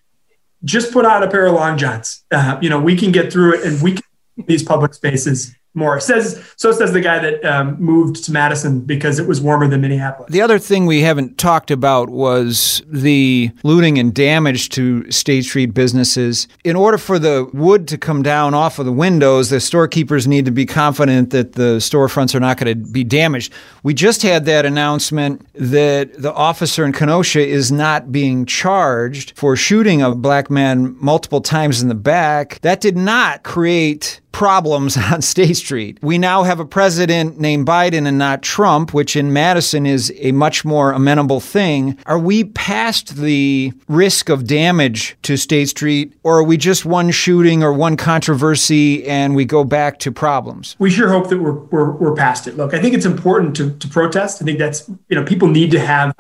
just 0.64 0.94
put 0.94 1.06
out 1.06 1.22
a 1.22 1.30
pair 1.30 1.46
of 1.46 1.56
long 1.56 1.78
johns. 1.78 2.24
Uh, 2.32 2.58
you 2.62 2.70
know, 2.70 2.80
we 2.80 2.96
can 2.96 3.12
get 3.12 3.34
through 3.34 3.56
it 3.56 3.66
and 3.66 3.82
we 3.82 3.94
can 3.94 4.04
these 4.48 4.64
public 4.64 4.94
spaces 4.94 5.54
more. 5.74 6.00
Says 6.00 6.44
so 6.56 6.72
says 6.72 6.94
the 6.94 7.02
guy 7.02 7.20
that 7.20 7.46
um, 7.46 7.80
moved 7.80 8.24
to 8.26 8.32
Madison 8.32 8.82
because 8.82 9.20
it 9.20 9.28
was 9.28 9.40
warmer 9.40 9.68
than 9.68 9.82
Minneapolis. 9.82 10.32
The 10.32 10.42
other 10.42 10.60
thing 10.60 10.86
we 10.86 11.02
haven't 11.02 11.38
talked 11.38 11.72
about 11.72 12.10
was 12.10 12.82
the 12.88 13.52
looting 13.64 13.98
and 14.00 14.14
damage 14.14 14.70
to 14.70 15.10
State 15.12 15.44
Street 15.46 15.74
businesses. 15.74 16.48
In 16.64 16.76
order 16.76 16.98
for 16.98 17.20
the 17.20 17.50
wood 17.54 17.88
to 17.90 17.98
come 17.98 18.24
down 18.24 18.54
off 18.54 18.80
of 18.80 18.86
the 18.86 18.92
windows, 18.92 19.50
the 19.50 19.60
storekeepers 19.60 20.28
need 20.28 20.46
to 20.46 20.52
be 20.52 20.66
confident 20.66 21.30
that 21.32 21.54
the 21.54 21.78
storefronts 21.78 22.34
are 22.34 22.40
not 22.40 22.58
going 22.58 22.84
to 22.84 22.92
be 22.92 23.04
damaged. 23.04 23.54
We 23.84 23.94
just 23.94 24.24
had 24.24 24.46
that 24.46 24.66
announcement 24.66 25.48
that 25.54 26.14
the 26.22 26.34
officer 26.34 26.84
in 26.84 26.94
Kenosha 26.94 27.46
is 27.46 27.72
not 27.72 28.12
being 28.12 28.46
charged 28.46 29.34
for 29.38 29.56
shooting 29.56 30.02
a 30.02 30.16
black 30.16 30.50
man 30.50 30.96
multiple 31.00 31.42
times 31.42 31.82
in 31.82 31.90
the 31.90 31.96
back. 31.96 32.60
That 32.62 32.82
did 32.82 32.98
not 32.98 33.44
create 33.44 34.20
problems 34.40 34.96
on 35.12 35.22
State 35.22 35.58
Street. 35.58 36.00
We 36.02 36.18
now 36.18 36.44
have 36.44 36.62
a 36.62 36.66
president 36.66 37.42
named 37.42 37.68
Biden 37.68 38.08
and 38.08 38.18
not 38.18 38.42
Trump, 38.42 38.94
which 38.94 39.18
in 39.18 39.34
Madison 39.34 39.86
is 39.86 40.14
a 40.16 40.32
much 40.32 40.64
more 40.64 40.94
amenable 40.94 41.42
thing. 41.42 41.98
Are 42.06 42.18
we 42.18 42.46
past 42.46 43.18
the 43.18 43.74
risk 43.90 44.30
of 44.30 44.48
damage 44.48 45.18
to 45.24 45.36
State 45.36 45.68
Street, 45.68 46.14
or 46.24 46.38
are 46.38 46.44
we 46.44 46.56
just 46.56 46.86
one 46.86 47.12
shooting 47.12 47.62
or 47.62 47.74
one 47.74 47.98
controversy 47.98 49.06
and 49.06 49.36
we 49.36 49.44
go 49.44 49.66
back 49.66 50.00
to 50.00 50.12
problems? 50.12 50.78
We 50.80 50.90
sure 50.90 51.10
hope 51.10 51.28
that 51.28 51.40
we're, 51.40 51.60
we're, 51.66 51.92
we're 51.92 52.16
past 52.16 52.48
it. 52.48 52.56
Look, 52.56 52.74
I 52.74 52.80
think 52.80 52.96
it's 52.96 53.06
important 53.06 53.58
to, 53.58 53.72
to 53.78 53.88
protest. 53.90 54.42
I 54.42 54.46
think 54.46 54.58
that's, 54.58 54.88
you 55.10 55.18
know, 55.18 55.26
people 55.26 55.50
need 55.50 55.70
to 55.72 55.82
have 55.82 56.16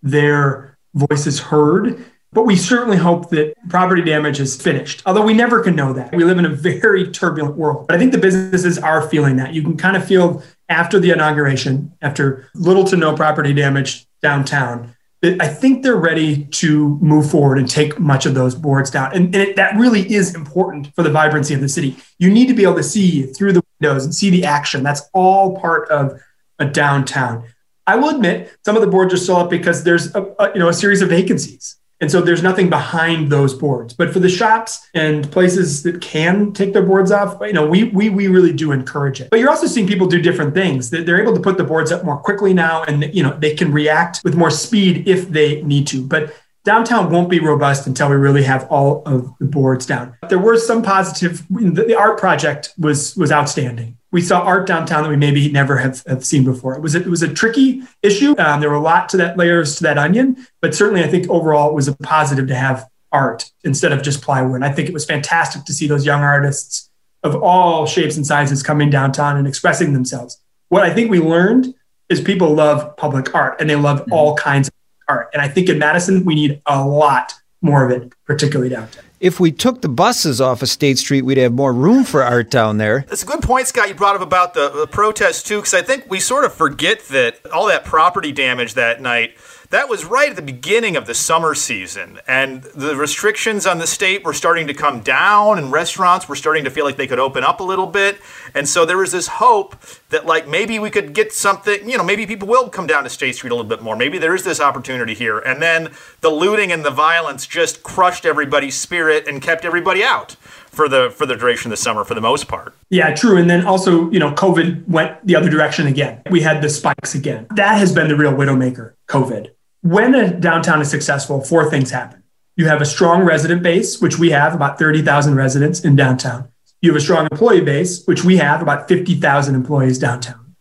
their 0.00 0.78
voices 0.94 1.40
heard. 1.40 2.04
But 2.34 2.46
we 2.46 2.56
certainly 2.56 2.96
hope 2.96 3.30
that 3.30 3.54
property 3.68 4.02
damage 4.02 4.40
is 4.40 4.60
finished, 4.60 5.02
although 5.06 5.24
we 5.24 5.34
never 5.34 5.62
can 5.62 5.76
know 5.76 5.92
that. 5.92 6.12
We 6.12 6.24
live 6.24 6.38
in 6.38 6.44
a 6.44 6.48
very 6.48 7.08
turbulent 7.08 7.56
world. 7.56 7.86
But 7.86 7.94
I 7.94 7.98
think 7.98 8.10
the 8.10 8.18
businesses 8.18 8.76
are 8.76 9.08
feeling 9.08 9.36
that. 9.36 9.54
You 9.54 9.62
can 9.62 9.76
kind 9.76 9.96
of 9.96 10.04
feel 10.04 10.42
after 10.68 10.98
the 10.98 11.12
inauguration, 11.12 11.92
after 12.02 12.50
little 12.56 12.82
to 12.86 12.96
no 12.96 13.14
property 13.14 13.54
damage 13.54 14.08
downtown, 14.20 14.96
that 15.22 15.40
I 15.40 15.46
think 15.46 15.84
they're 15.84 15.94
ready 15.94 16.46
to 16.46 16.98
move 17.00 17.30
forward 17.30 17.56
and 17.56 17.70
take 17.70 18.00
much 18.00 18.26
of 18.26 18.34
those 18.34 18.56
boards 18.56 18.90
down. 18.90 19.14
And, 19.14 19.26
and 19.26 19.36
it, 19.36 19.56
that 19.56 19.76
really 19.76 20.12
is 20.12 20.34
important 20.34 20.92
for 20.96 21.04
the 21.04 21.10
vibrancy 21.10 21.54
of 21.54 21.60
the 21.60 21.68
city. 21.68 21.96
You 22.18 22.30
need 22.30 22.48
to 22.48 22.54
be 22.54 22.64
able 22.64 22.74
to 22.74 22.82
see 22.82 23.22
through 23.26 23.52
the 23.52 23.62
windows 23.80 24.04
and 24.04 24.12
see 24.12 24.30
the 24.30 24.44
action. 24.44 24.82
That's 24.82 25.02
all 25.12 25.56
part 25.56 25.88
of 25.88 26.20
a 26.58 26.64
downtown. 26.64 27.44
I 27.86 27.94
will 27.94 28.08
admit 28.08 28.52
some 28.64 28.74
of 28.74 28.82
the 28.82 28.88
boards 28.88 29.14
are 29.14 29.18
still 29.18 29.36
up 29.36 29.50
because 29.50 29.84
there's 29.84 30.12
a, 30.16 30.22
a 30.40 30.52
you 30.54 30.58
know 30.58 30.68
a 30.68 30.74
series 30.74 31.00
of 31.00 31.10
vacancies 31.10 31.76
and 32.04 32.10
so 32.10 32.20
there's 32.20 32.42
nothing 32.42 32.68
behind 32.68 33.32
those 33.32 33.54
boards. 33.54 33.94
But 33.94 34.12
for 34.12 34.18
the 34.18 34.28
shops 34.28 34.90
and 34.92 35.32
places 35.32 35.82
that 35.84 36.02
can 36.02 36.52
take 36.52 36.74
their 36.74 36.82
boards 36.82 37.10
off, 37.10 37.38
you 37.40 37.54
know, 37.54 37.66
we 37.66 37.84
we 37.84 38.10
we 38.10 38.28
really 38.28 38.52
do 38.52 38.72
encourage 38.72 39.22
it. 39.22 39.30
But 39.30 39.40
you're 39.40 39.48
also 39.48 39.66
seeing 39.66 39.86
people 39.86 40.06
do 40.06 40.20
different 40.20 40.52
things. 40.52 40.90
They're 40.90 41.18
able 41.18 41.34
to 41.34 41.40
put 41.40 41.56
the 41.56 41.64
boards 41.64 41.92
up 41.92 42.04
more 42.04 42.18
quickly 42.18 42.52
now, 42.52 42.82
and 42.82 43.04
you 43.14 43.22
know 43.22 43.34
they 43.38 43.54
can 43.54 43.72
react 43.72 44.20
with 44.22 44.36
more 44.36 44.50
speed 44.50 45.08
if 45.08 45.30
they 45.30 45.62
need 45.62 45.86
to. 45.86 46.04
But 46.06 46.34
downtown 46.64 47.10
won't 47.10 47.30
be 47.30 47.40
robust 47.40 47.86
until 47.86 48.10
we 48.10 48.16
really 48.16 48.42
have 48.42 48.66
all 48.68 49.02
of 49.06 49.32
the 49.38 49.46
boards 49.46 49.86
down. 49.86 50.14
There 50.28 50.38
were 50.38 50.58
some 50.58 50.82
positive. 50.82 51.42
The 51.48 51.96
art 51.98 52.18
project 52.18 52.74
was 52.76 53.16
was 53.16 53.32
outstanding 53.32 53.96
we 54.14 54.22
saw 54.22 54.42
art 54.42 54.64
downtown 54.64 55.02
that 55.02 55.08
we 55.08 55.16
maybe 55.16 55.50
never 55.50 55.76
have, 55.76 56.04
have 56.06 56.24
seen 56.24 56.44
before. 56.44 56.76
It 56.76 56.80
was 56.80 56.94
a, 56.94 57.00
it 57.00 57.08
was 57.08 57.24
a 57.24 57.34
tricky 57.34 57.82
issue. 58.00 58.36
Um, 58.38 58.60
there 58.60 58.70
were 58.70 58.76
a 58.76 58.80
lot 58.80 59.08
to 59.08 59.16
that 59.16 59.36
layers 59.36 59.74
to 59.78 59.82
that 59.82 59.98
onion, 59.98 60.46
but 60.62 60.72
certainly 60.72 61.02
I 61.02 61.08
think 61.08 61.28
overall 61.28 61.70
it 61.70 61.74
was 61.74 61.88
a 61.88 61.96
positive 61.96 62.46
to 62.46 62.54
have 62.54 62.88
art 63.10 63.50
instead 63.64 63.90
of 63.90 64.04
just 64.04 64.22
plywood. 64.22 64.54
And 64.54 64.64
I 64.64 64.70
think 64.70 64.88
it 64.88 64.94
was 64.94 65.04
fantastic 65.04 65.64
to 65.64 65.72
see 65.72 65.88
those 65.88 66.06
young 66.06 66.22
artists 66.22 66.90
of 67.24 67.42
all 67.42 67.86
shapes 67.86 68.16
and 68.16 68.24
sizes 68.24 68.62
coming 68.62 68.88
downtown 68.88 69.36
and 69.36 69.48
expressing 69.48 69.92
themselves. 69.94 70.40
What 70.68 70.84
I 70.84 70.94
think 70.94 71.10
we 71.10 71.18
learned 71.18 71.74
is 72.08 72.20
people 72.20 72.54
love 72.54 72.96
public 72.96 73.34
art 73.34 73.60
and 73.60 73.68
they 73.68 73.74
love 73.74 74.02
mm-hmm. 74.02 74.12
all 74.12 74.36
kinds 74.36 74.68
of 74.68 74.74
art. 75.08 75.30
And 75.32 75.42
I 75.42 75.48
think 75.48 75.68
in 75.68 75.80
Madison 75.80 76.24
we 76.24 76.36
need 76.36 76.62
a 76.66 76.86
lot 76.86 77.32
more 77.62 77.84
of 77.84 77.90
it, 77.90 78.12
particularly 78.26 78.70
downtown 78.70 79.02
if 79.24 79.40
we 79.40 79.50
took 79.50 79.80
the 79.80 79.88
buses 79.88 80.38
off 80.38 80.60
of 80.60 80.68
State 80.68 80.98
Street, 80.98 81.22
we'd 81.22 81.38
have 81.38 81.54
more 81.54 81.72
room 81.72 82.04
for 82.04 82.22
art 82.22 82.50
down 82.50 82.76
there. 82.76 83.06
That's 83.08 83.22
a 83.22 83.26
good 83.26 83.40
point, 83.40 83.66
Scott. 83.66 83.88
You 83.88 83.94
brought 83.94 84.14
up 84.14 84.20
about 84.20 84.52
the, 84.52 84.68
the 84.68 84.86
protest 84.86 85.46
too, 85.46 85.56
because 85.56 85.72
I 85.72 85.80
think 85.80 86.10
we 86.10 86.20
sort 86.20 86.44
of 86.44 86.52
forget 86.52 87.00
that 87.08 87.38
all 87.50 87.66
that 87.68 87.86
property 87.86 88.32
damage 88.32 88.74
that 88.74 89.00
night 89.00 89.34
that 89.74 89.88
was 89.88 90.04
right 90.04 90.30
at 90.30 90.36
the 90.36 90.42
beginning 90.42 90.96
of 90.96 91.06
the 91.06 91.14
summer 91.14 91.52
season, 91.52 92.20
and 92.28 92.62
the 92.62 92.94
restrictions 92.94 93.66
on 93.66 93.78
the 93.78 93.88
state 93.88 94.24
were 94.24 94.32
starting 94.32 94.68
to 94.68 94.74
come 94.74 95.00
down, 95.00 95.58
and 95.58 95.72
restaurants 95.72 96.28
were 96.28 96.36
starting 96.36 96.62
to 96.62 96.70
feel 96.70 96.84
like 96.84 96.96
they 96.96 97.08
could 97.08 97.18
open 97.18 97.42
up 97.42 97.58
a 97.58 97.64
little 97.64 97.88
bit. 97.88 98.18
And 98.54 98.68
so 98.68 98.86
there 98.86 98.98
was 98.98 99.10
this 99.10 99.26
hope 99.26 99.76
that, 100.10 100.26
like, 100.26 100.46
maybe 100.46 100.78
we 100.78 100.90
could 100.90 101.12
get 101.12 101.32
something, 101.32 101.90
you 101.90 101.98
know, 101.98 102.04
maybe 102.04 102.24
people 102.24 102.46
will 102.46 102.68
come 102.68 102.86
down 102.86 103.02
to 103.02 103.10
State 103.10 103.34
Street 103.34 103.50
a 103.50 103.54
little 103.56 103.68
bit 103.68 103.82
more. 103.82 103.96
Maybe 103.96 104.16
there 104.16 104.36
is 104.36 104.44
this 104.44 104.60
opportunity 104.60 105.12
here. 105.12 105.40
And 105.40 105.60
then 105.60 105.90
the 106.20 106.30
looting 106.30 106.70
and 106.70 106.84
the 106.84 106.92
violence 106.92 107.44
just 107.44 107.82
crushed 107.82 108.24
everybody's 108.24 108.76
spirit 108.76 109.26
and 109.26 109.42
kept 109.42 109.64
everybody 109.64 110.04
out 110.04 110.36
for 110.70 110.88
the 110.88 111.10
for 111.10 111.24
the 111.24 111.36
duration 111.36 111.70
of 111.70 111.78
the 111.78 111.82
summer 111.82 112.04
for 112.04 112.14
the 112.14 112.20
most 112.20 112.48
part. 112.48 112.74
Yeah, 112.90 113.14
true. 113.14 113.38
And 113.38 113.48
then 113.48 113.64
also, 113.64 114.10
you 114.10 114.18
know, 114.18 114.32
COVID 114.32 114.88
went 114.88 115.24
the 115.26 115.36
other 115.36 115.48
direction 115.48 115.86
again. 115.86 116.22
We 116.30 116.40
had 116.40 116.62
the 116.62 116.68
spikes 116.68 117.14
again. 117.14 117.46
That 117.54 117.78
has 117.78 117.92
been 117.92 118.08
the 118.08 118.16
real 118.16 118.32
widowmaker, 118.32 118.94
COVID 119.08 119.53
when 119.84 120.14
a 120.14 120.32
downtown 120.32 120.80
is 120.80 120.90
successful, 120.90 121.42
four 121.42 121.68
things 121.68 121.90
happen. 121.90 122.22
You 122.56 122.66
have 122.68 122.80
a 122.80 122.86
strong 122.86 123.22
resident 123.22 123.62
base, 123.62 124.00
which 124.00 124.18
we 124.18 124.30
have 124.30 124.54
about 124.54 124.78
30,000 124.78 125.34
residents 125.34 125.84
in 125.84 125.94
downtown. 125.94 126.48
You 126.80 126.90
have 126.90 126.96
a 126.96 127.02
strong 127.02 127.28
employee 127.30 127.60
base, 127.60 128.02
which 128.06 128.24
we 128.24 128.38
have 128.38 128.62
about 128.62 128.88
50,000 128.88 129.54
employees 129.54 129.98
downtown. 129.98 130.54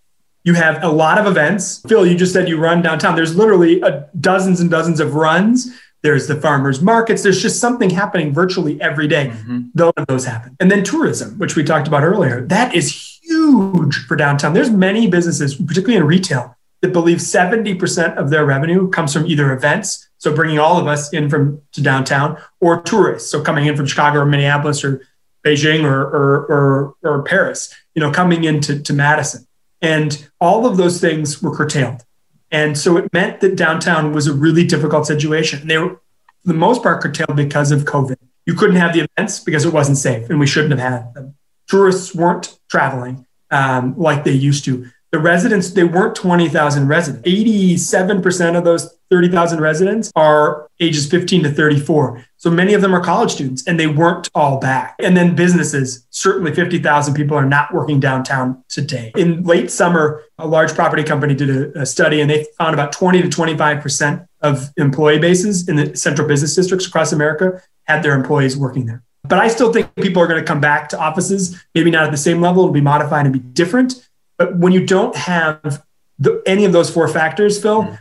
You 0.43 0.55
have 0.55 0.83
a 0.83 0.89
lot 0.89 1.17
of 1.17 1.25
events. 1.25 1.81
Phil, 1.88 2.05
you 2.05 2.17
just 2.17 2.33
said 2.33 2.49
you 2.49 2.57
run 2.57 2.81
downtown. 2.81 3.15
There's 3.15 3.33
literally 3.33 3.79
a, 3.79 4.09
dozens 4.19 4.59
and 4.59 4.69
dozens 4.69 4.99
of 4.99 5.15
runs. 5.15 5.73
There's 6.01 6.27
the 6.27 6.36
farmers 6.36 6.81
markets. 6.81 7.23
There's 7.23 7.41
just 7.41 7.62
something 7.62 7.91
happening 7.91 8.33
virtually 8.33 8.81
every 8.81 9.07
day. 9.07 9.27
Mm-hmm. 9.27 10.03
Those 10.05 10.25
happen. 10.25 10.57
And 10.59 10.69
then 10.69 10.83
tourism, 10.83 11.38
which 11.38 11.55
we 11.55 11.63
talked 11.63 11.88
about 11.88 12.03
earlier. 12.03 12.41
That 12.41 12.75
is 12.75 13.19
huge 13.21 14.05
for 14.05 14.17
downtown. 14.17 14.53
There's 14.53 14.69
many 14.69 15.07
businesses, 15.07 15.55
particularly 15.55 15.95
in 15.95 16.03
retail, 16.03 16.57
that 16.84 16.91
believe 16.91 17.19
70% 17.19 18.17
of 18.17 18.30
their 18.30 18.46
revenue 18.46 18.89
comes 18.89 19.13
from 19.13 19.26
either 19.26 19.54
events, 19.54 20.10
so 20.17 20.36
bringing 20.36 20.60
all 20.60 20.78
of 20.78 20.86
us 20.86 21.13
in 21.13 21.30
from 21.30 21.62
to 21.72 21.82
downtown, 21.82 22.38
or 22.60 22.82
tourists, 22.82 23.32
so 23.32 23.41
coming 23.41 23.67
in 23.67 23.78
from 23.78 23.86
Chicago 23.86 24.19
or 24.19 24.26
Minneapolis 24.26 24.84
or 24.84 25.02
Beijing 25.46 25.86
or, 25.86 26.02
or, 26.02 26.46
or, 26.46 26.96
or 27.04 27.24
Paris, 27.24 27.74
you 27.96 28.02
know, 28.02 28.12
coming 28.12 28.43
into 28.43 28.82
to 28.82 28.91
Madison. 28.93 29.48
And 29.82 30.28
all 30.41 30.65
of 30.65 30.76
those 30.76 31.00
things 31.00 31.41
were 31.41 31.56
curtailed. 31.56 32.04
And 32.52 32.78
so 32.78 32.98
it 32.98 33.13
meant 33.13 33.39
that 33.39 33.56
downtown 33.56 34.12
was 34.12 34.28
a 34.28 34.34
really 34.34 34.67
difficult 34.67 35.08
situation. 35.08 35.62
And 35.62 35.69
they 35.69 35.78
were, 35.78 35.89
for 35.89 36.48
the 36.48 36.54
most 36.54 36.84
part, 36.84 37.02
curtailed 37.02 37.38
because 37.38 37.72
of 37.72 37.86
COVID. 37.86 38.17
You 38.46 38.56
couldn't 38.56 38.76
have 38.76 38.93
the 38.93 39.08
events 39.08 39.39
because 39.39 39.63
it 39.63 39.72
wasn't 39.72 39.98
safe 39.98 40.30
and 40.30 40.38
we 40.38 40.48
shouldn't 40.48 40.78
have 40.78 40.91
had 40.91 41.13
them. 41.13 41.36
Tourists 41.69 42.13
weren't 42.13 42.60
traveling 42.69 43.26
um, 43.52 43.98
like 43.98 44.26
they 44.26 44.34
used 44.34 44.65
to. 44.65 44.89
The 45.13 45.19
residents, 45.19 45.69
they 45.69 45.84
weren't 45.84 46.15
20,000 46.15 46.88
residents. 46.88 47.30
87% 47.30 48.58
of 48.58 48.63
those 48.63 48.97
30,000 49.12 49.62
residents 49.62 50.12
are 50.15 50.67
ages 50.80 51.08
15 51.08 51.43
to 51.43 51.52
34. 51.52 52.26
So 52.38 52.49
many 52.49 52.73
of 52.73 52.82
them 52.82 52.95
are 52.95 52.99
college 52.99 53.30
students 53.30 53.67
and 53.67 53.80
they 53.80 53.86
weren't 53.86 54.28
all 54.34 54.60
back. 54.60 54.95
And 54.97 55.15
then 55.15 55.36
businesses, 55.36 56.08
certainly 56.10 56.52
50,000 56.52 57.13
people 57.13 57.38
are 57.38 57.45
not 57.45 57.71
working 57.71 57.99
downtown 57.99 58.63
today. 58.69 59.12
In 59.15 59.43
late 59.43 59.69
summer, 59.69 60.23
a 60.39 60.47
large 60.47 60.73
property 60.73 61.04
company 61.04 61.36
did 61.36 61.52
a, 61.52 61.82
a 61.82 61.86
study 61.86 62.19
and 62.19 62.28
they 62.28 62.47
found 62.58 62.73
about 62.73 62.91
20 62.91 63.21
to 63.21 63.28
25% 63.28 64.28
of 64.41 64.71
employee 64.78 65.19
bases 65.19 65.69
in 65.69 65.76
the 65.76 65.95
central 65.95 66.28
business 66.28 66.56
districts 66.56 66.88
across 66.88 67.12
America 67.12 67.62
had 67.84 68.02
their 68.02 68.15
employees 68.15 68.58
working 68.58 68.88
there. 68.88 69.04
But 69.26 69.38
I 69.38 69.47
still 69.47 69.71
think 69.71 69.93
people 69.93 70.23
are 70.23 70.28
going 70.28 70.41
to 70.41 70.45
come 70.45 70.60
back 70.60 70.89
to 70.89 70.99
offices, 70.99 71.63
maybe 71.76 71.91
not 71.91 72.04
at 72.04 72.12
the 72.12 72.17
same 72.17 72.41
level, 72.41 72.63
it'll 72.63 72.73
be 72.73 72.82
modified 72.82 73.28
and 73.28 73.32
be 73.32 73.39
different. 73.39 74.10
But 74.38 74.58
when 74.58 74.74
you 74.74 74.86
don't 74.86 75.15
have 75.15 75.84
the, 76.19 76.41
any 76.46 76.65
of 76.65 76.72
those 76.72 76.89
four 76.89 77.08
factors, 77.08 77.62
Phil, 77.62 77.84
mm-hmm. 77.84 77.96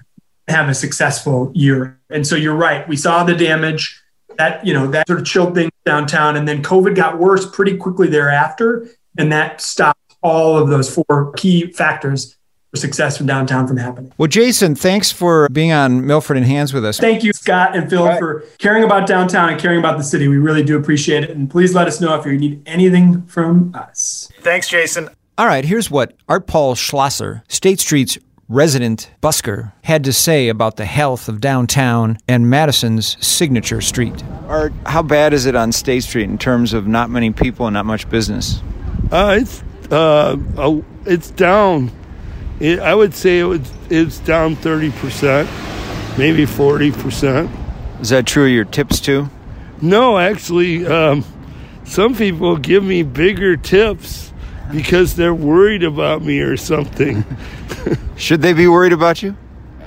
have 0.49 0.69
a 0.69 0.75
successful 0.75 1.53
year. 1.55 2.01
And 2.11 2.27
so 2.27 2.37
you're 2.37 2.55
right. 2.55 2.87
We 2.89 2.97
saw 2.97 3.25
the 3.25 3.35
damage 3.35 4.01
that, 4.39 4.65
you 4.67 4.73
know, 4.73 4.87
that 4.89 5.07
sort 5.07 5.21
of 5.21 5.27
chilled 5.27 5.55
things 5.55 5.73
downtown. 5.85 6.37
And 6.37 6.49
then 6.49 6.63
COVID 6.63 6.95
got 6.95 7.19
worse 7.19 7.49
pretty 7.49 7.77
quickly 7.77 8.09
thereafter. 8.09 8.89
And 9.19 9.31
that 9.33 9.61
stopped 9.61 10.17
all 10.23 10.57
of 10.57 10.69
those 10.69 10.93
four 10.93 11.33
key 11.37 11.71
factors 11.73 12.37
for 12.71 12.79
success 12.79 13.19
from 13.19 13.27
downtown 13.27 13.67
from 13.69 13.77
happening. 13.77 14.13
Well, 14.17 14.29
Jason, 14.29 14.75
thanks 14.75 15.13
for 15.13 15.49
being 15.51 15.73
on 15.73 16.03
Milfred 16.03 16.39
in 16.39 16.45
Hands 16.45 16.73
with 16.73 16.85
us. 16.85 16.99
Thank 16.99 17.23
you, 17.23 17.33
Scott 17.35 17.77
and 17.77 17.91
Phil, 17.91 18.07
right. 18.07 18.19
for 18.19 18.45
caring 18.59 18.83
about 18.83 19.07
downtown 19.07 19.51
and 19.51 19.61
caring 19.61 19.79
about 19.79 19.99
the 19.99 20.05
city. 20.05 20.29
We 20.29 20.39
really 20.39 20.63
do 20.63 20.79
appreciate 20.79 21.25
it. 21.25 21.31
And 21.31 21.51
please 21.51 21.75
let 21.75 21.87
us 21.87 22.01
know 22.01 22.19
if 22.19 22.25
you 22.25 22.39
need 22.39 22.63
anything 22.65 23.27
from 23.27 23.75
us. 23.75 24.31
Thanks, 24.41 24.69
Jason. 24.69 25.11
All 25.39 25.47
right, 25.47 25.65
here's 25.65 25.91
what 25.91 26.15
Art 26.29 26.47
Paul 26.47 26.75
Schlosser, 26.75 27.43
State 27.49 27.81
Street's 27.81 28.19
resident 28.49 29.11
busker, 29.23 29.73
had 29.83 30.05
to 30.05 30.13
say 30.13 30.49
about 30.49 30.77
the 30.77 30.85
health 30.85 31.29
of 31.29 31.41
downtown 31.41 32.19
and 32.29 32.51
Madison's 32.51 33.17
signature 33.25 33.81
street. 33.81 34.23
Art, 34.47 34.73
how 34.85 35.03
bad 35.03 35.33
is 35.33 35.47
it 35.47 35.57
on 35.57 35.73
State 35.73 36.03
Street 36.03 36.29
in 36.29 36.37
terms 36.37 36.75
of 36.75 36.87
not 36.87 37.09
many 37.09 37.31
people 37.31 37.67
and 37.67 37.75
not 37.75 37.87
much 37.87 38.09
business? 38.11 38.61
Uh, 39.11 39.39
it's 39.41 39.63
uh, 39.91 40.37
it's 41.07 41.31
down 41.31 41.91
it, 42.63 42.79
I 42.79 42.95
would 42.95 43.13
say 43.13 43.41
it 43.41 43.45
was, 43.45 43.73
it's 43.91 44.21
down 44.21 44.55
30%, 44.55 46.17
maybe 46.17 46.45
40%. 46.45 47.51
Is 48.01 48.11
that 48.11 48.25
true 48.27 48.45
of 48.45 48.53
your 48.53 48.65
tips 48.65 49.01
too? 49.01 49.29
No, 49.81 50.17
actually, 50.17 50.87
um, 50.87 51.25
some 51.85 52.15
people 52.15 52.57
give 52.57 52.85
me 52.85 53.03
bigger 53.03 53.57
tips 53.57 54.32
because 54.73 55.15
they're 55.15 55.35
worried 55.35 55.85
about 55.85 56.23
me 56.23 56.41
or 56.41 56.57
something. 56.57 57.25
Should 58.17 58.43
they 58.43 58.53
be 58.53 58.67
worried 58.67 58.93
about 58.93 59.23
you? 59.23 59.37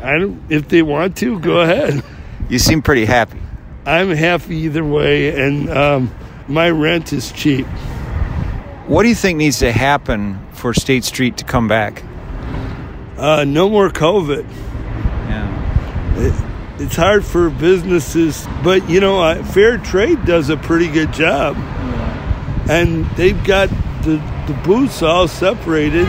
I 0.01 0.17
don't. 0.17 0.41
If 0.49 0.67
they 0.69 0.81
want 0.81 1.17
to, 1.17 1.39
go 1.39 1.59
ahead. 1.59 2.03
You 2.47 2.59
seem 2.59 2.81
pretty 2.81 3.05
happy. 3.05 3.39
I'm 3.85 4.11
happy 4.11 4.55
either 4.57 4.85
way, 4.85 5.45
and 5.45 5.69
um, 5.69 6.15
my 6.47 6.69
rent 6.69 7.11
is 7.11 7.31
cheap. 7.31 7.65
What 8.87 9.03
do 9.03 9.09
you 9.09 9.15
think 9.15 9.37
needs 9.37 9.59
to 9.59 9.71
happen 9.71 10.39
for 10.53 10.73
State 10.73 11.03
Street 11.03 11.37
to 11.37 11.43
come 11.43 11.67
back? 11.67 12.03
uh, 13.17 13.45
no 13.45 13.69
more 13.69 13.89
COVID. 13.89 14.45
Yeah. 15.27 16.17
It, 16.17 16.81
it's 16.81 16.95
hard 16.95 17.25
for 17.25 17.49
businesses, 17.49 18.45
but 18.63 18.87
you 18.89 18.99
know, 18.99 19.21
uh, 19.21 19.43
Fair 19.43 19.77
Trade 19.77 20.25
does 20.25 20.49
a 20.49 20.57
pretty 20.57 20.87
good 20.87 21.13
job, 21.13 21.55
yeah. 21.55 22.65
and 22.69 23.05
they've 23.11 23.41
got 23.45 23.69
the 24.03 24.17
the 24.47 24.53
booths 24.63 25.01
all 25.01 25.27
separated, 25.27 26.05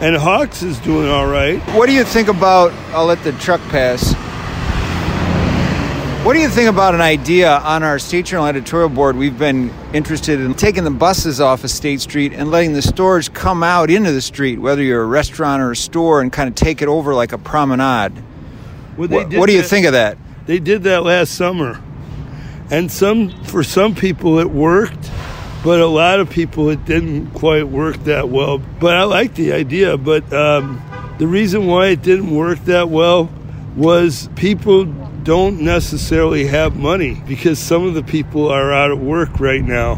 and 0.00 0.16
Hawks 0.16 0.62
is 0.62 0.78
doing 0.80 1.08
all 1.08 1.26
right. 1.26 1.60
What 1.74 1.86
do 1.86 1.92
you 1.92 2.04
think 2.04 2.28
about? 2.28 2.72
I'll 2.92 3.06
let 3.06 3.22
the 3.22 3.32
truck 3.32 3.60
pass. 3.68 4.14
What 6.24 6.34
do 6.34 6.40
you 6.40 6.48
think 6.48 6.68
about 6.68 6.94
an 6.94 7.00
idea 7.00 7.58
on 7.58 7.82
our 7.84 7.98
State 7.98 8.26
Journal 8.26 8.46
editorial 8.46 8.88
board? 8.88 9.16
We've 9.16 9.38
been 9.38 9.72
interested 9.94 10.40
in 10.40 10.54
taking 10.54 10.82
the 10.84 10.90
buses 10.90 11.40
off 11.40 11.62
of 11.62 11.70
State 11.70 12.00
Street 12.00 12.32
and 12.32 12.50
letting 12.50 12.72
the 12.72 12.82
stores 12.82 13.28
come 13.28 13.62
out 13.62 13.88
into 13.90 14.10
the 14.10 14.20
street, 14.20 14.58
whether 14.58 14.82
you're 14.82 15.02
a 15.02 15.06
restaurant 15.06 15.62
or 15.62 15.70
a 15.70 15.76
store, 15.76 16.20
and 16.20 16.32
kind 16.32 16.48
of 16.48 16.56
take 16.56 16.82
it 16.82 16.88
over 16.88 17.14
like 17.14 17.32
a 17.32 17.38
promenade. 17.38 18.12
Well, 18.96 19.08
what, 19.08 19.32
what 19.32 19.46
do 19.46 19.54
you 19.54 19.62
think 19.62 19.86
of 19.86 19.92
that? 19.92 20.18
They 20.46 20.58
did 20.58 20.82
that 20.82 21.04
last 21.04 21.34
summer, 21.34 21.80
and 22.70 22.90
some 22.90 23.30
for 23.44 23.62
some 23.62 23.94
people 23.94 24.40
it 24.40 24.50
worked, 24.50 25.10
but 25.64 25.80
a 25.80 25.86
lot 25.86 26.20
of 26.20 26.30
people 26.30 26.70
it 26.70 26.84
didn't 26.84 27.32
quite 27.32 27.68
work 27.68 27.96
that 28.04 28.28
well. 28.28 28.58
But 28.58 28.96
I 28.96 29.04
like 29.04 29.34
the 29.34 29.52
idea. 29.52 29.96
But 29.96 30.32
um, 30.32 30.82
the 31.18 31.26
reason 31.26 31.66
why 31.66 31.88
it 31.88 32.02
didn't 32.02 32.34
work 32.34 32.60
that 32.66 32.88
well 32.88 33.30
was 33.76 34.28
people 34.36 34.84
don't 34.84 35.60
necessarily 35.60 36.46
have 36.46 36.76
money 36.76 37.22
because 37.26 37.58
some 37.58 37.86
of 37.86 37.94
the 37.94 38.02
people 38.02 38.48
are 38.48 38.72
out 38.72 38.90
of 38.90 39.00
work 39.00 39.40
right 39.40 39.62
now. 39.62 39.94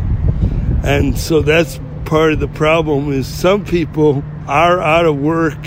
And 0.83 1.18
so 1.18 1.40
that's 1.40 1.79
part 2.05 2.33
of 2.33 2.40
the 2.40 2.49
problem 2.49 3.12
is 3.12 3.27
some 3.27 3.64
people 3.64 4.25
are 4.49 4.81
out 4.81 5.07
of 5.07 5.16
work 5.16 5.59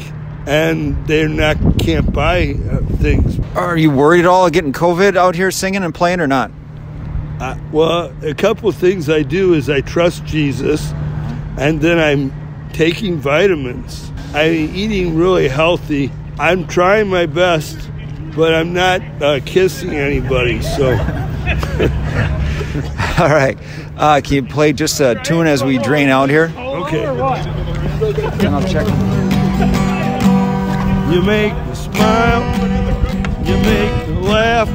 and 0.45 1.07
they're 1.07 1.29
not 1.29 1.57
can't 1.79 2.11
buy 2.11 2.55
uh, 2.69 2.79
things. 2.97 3.39
Are 3.55 3.77
you 3.77 3.91
worried 3.91 4.21
at 4.21 4.25
all 4.25 4.49
getting 4.49 4.73
COVID 4.73 5.15
out 5.15 5.35
here 5.35 5.51
singing 5.51 5.83
and 5.83 5.93
playing 5.93 6.19
or 6.19 6.27
not? 6.27 6.51
Uh, 7.43 7.57
well, 7.71 8.13
a 8.23 8.33
couple 8.33 8.69
of 8.69 8.75
things 8.75 9.09
I 9.09 9.21
do 9.21 9.53
is 9.53 9.69
I 9.69 9.81
trust 9.81 10.23
Jesus, 10.25 10.91
and 11.57 11.81
then 11.81 11.99
I'm 11.99 12.31
taking 12.71 13.17
vitamins. 13.17 14.11
I'm 14.33 14.53
eating 14.53 15.17
really 15.17 15.47
healthy. 15.47 16.11
I'm 16.39 16.67
trying 16.67 17.09
my 17.09 17.25
best 17.25 17.77
but 18.35 18.53
I'm 18.53 18.73
not 18.73 19.01
uh, 19.21 19.39
kissing 19.45 19.91
anybody. 19.91 20.61
So. 20.61 20.91
All 23.19 23.29
right. 23.29 23.57
Uh, 23.95 24.21
can 24.23 24.33
you 24.33 24.43
play 24.43 24.73
just 24.73 24.99
a 24.99 25.19
tune 25.23 25.45
as 25.45 25.63
we 25.63 25.77
drain 25.77 26.09
out 26.09 26.29
here? 26.29 26.51
Okay. 26.57 27.05
And 27.05 28.55
I'll 28.55 28.67
check. 28.67 28.87
You 31.13 31.21
make 31.21 31.53
me 31.53 31.75
smile. 31.75 32.41
You 33.45 33.55
make 33.57 34.07
me 34.07 34.15
laugh. 34.27 34.69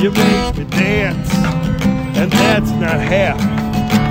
You 0.00 0.10
make 0.10 0.56
me 0.56 0.64
dance. 0.64 1.55
And 2.16 2.32
that's 2.32 2.70
not 2.70 3.00
half. 3.00 3.40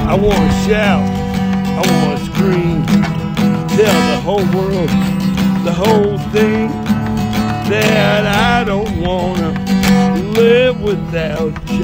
I 0.07 0.15
want 0.15 0.51
to 0.51 0.69
shout. 0.69 1.03
I 1.77 1.81
want 1.91 2.19
to 2.19 2.25
scream. 2.25 2.85
Tell 3.75 4.15
the 4.15 4.21
whole 4.21 4.45
world 4.57 4.89
the 5.65 5.73
whole 5.73 6.19
thing 6.29 6.69
that 7.67 8.27
I 8.27 8.63
don't 8.63 9.01
wanna 9.01 9.49
live 10.33 10.79
without 10.79 11.53
you. 11.71 11.83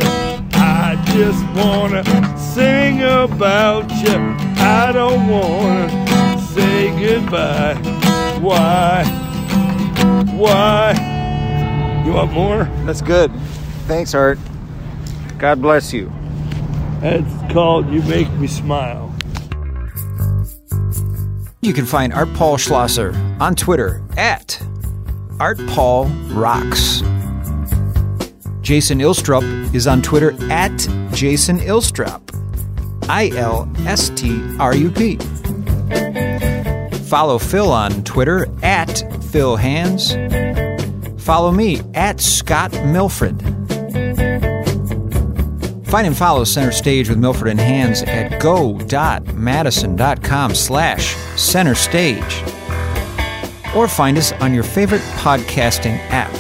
I 0.54 1.02
just 1.08 1.44
wanna 1.56 2.04
sing 2.38 3.02
about 3.02 3.90
you. 4.04 4.36
I 4.58 4.92
don't 4.94 5.28
wanna 5.28 6.40
say 6.54 6.92
goodbye. 7.00 7.74
Why? 8.40 9.04
Why? 10.36 12.04
You 12.06 12.14
want 12.14 12.34
more? 12.34 12.64
That's 12.86 13.02
good. 13.02 13.32
Thanks, 13.88 14.14
Art. 14.14 14.38
God 15.42 15.60
bless 15.60 15.92
you. 15.92 16.12
It's 17.02 17.52
called 17.52 17.92
You 17.92 18.04
Make 18.04 18.30
Me 18.34 18.46
Smile. 18.46 19.12
You 21.64 21.74
can 21.74 21.88
find 21.88 22.14
Art 22.14 22.32
Paul 22.36 22.58
Schlosser 22.58 23.16
on 23.40 23.56
Twitter 23.56 24.04
at 24.18 24.62
Art 25.40 25.58
Paul 25.70 26.06
Rocks. 26.30 27.02
Jason 28.62 29.00
Ilstrup 29.00 29.74
is 29.74 29.88
on 29.88 30.04
Twitter 30.04 30.34
at 30.52 30.78
Jason 31.12 31.58
Ilstrup. 31.58 32.22
I 33.10 33.30
L 33.30 33.68
S 33.80 34.12
T 34.12 34.40
R 34.60 34.76
U 34.76 34.92
P. 34.92 35.16
Follow 37.06 37.40
Phil 37.40 37.72
on 37.72 38.04
Twitter 38.04 38.46
at 38.62 39.02
Phil 39.32 39.56
Hands. 39.56 40.14
Follow 41.20 41.52
me 41.52 41.82
at 41.96 42.22
Scott 42.22 42.74
Milfred. 42.74 43.61
Find 45.92 46.08
and 46.08 46.18
follow 46.18 46.46
Center 46.46 46.72
Stage 46.72 47.10
with 47.10 47.18
Milfred 47.18 47.52
and 47.52 47.60
Hands 47.60 48.02
at 48.04 48.40
go.madison.com 48.40 50.56
slash 50.56 51.16
center 51.36 51.76
stage 51.76 52.44
or 53.76 53.90
find 53.90 54.18
us 54.18 54.32
on 54.32 54.54
your 54.54 54.64
favorite 54.64 55.02
podcasting 55.18 55.98
app. 56.10 56.32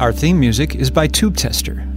Our 0.00 0.14
theme 0.14 0.40
music 0.40 0.76
is 0.76 0.90
by 0.90 1.08
Tube 1.08 1.36
Tester. 1.36 1.91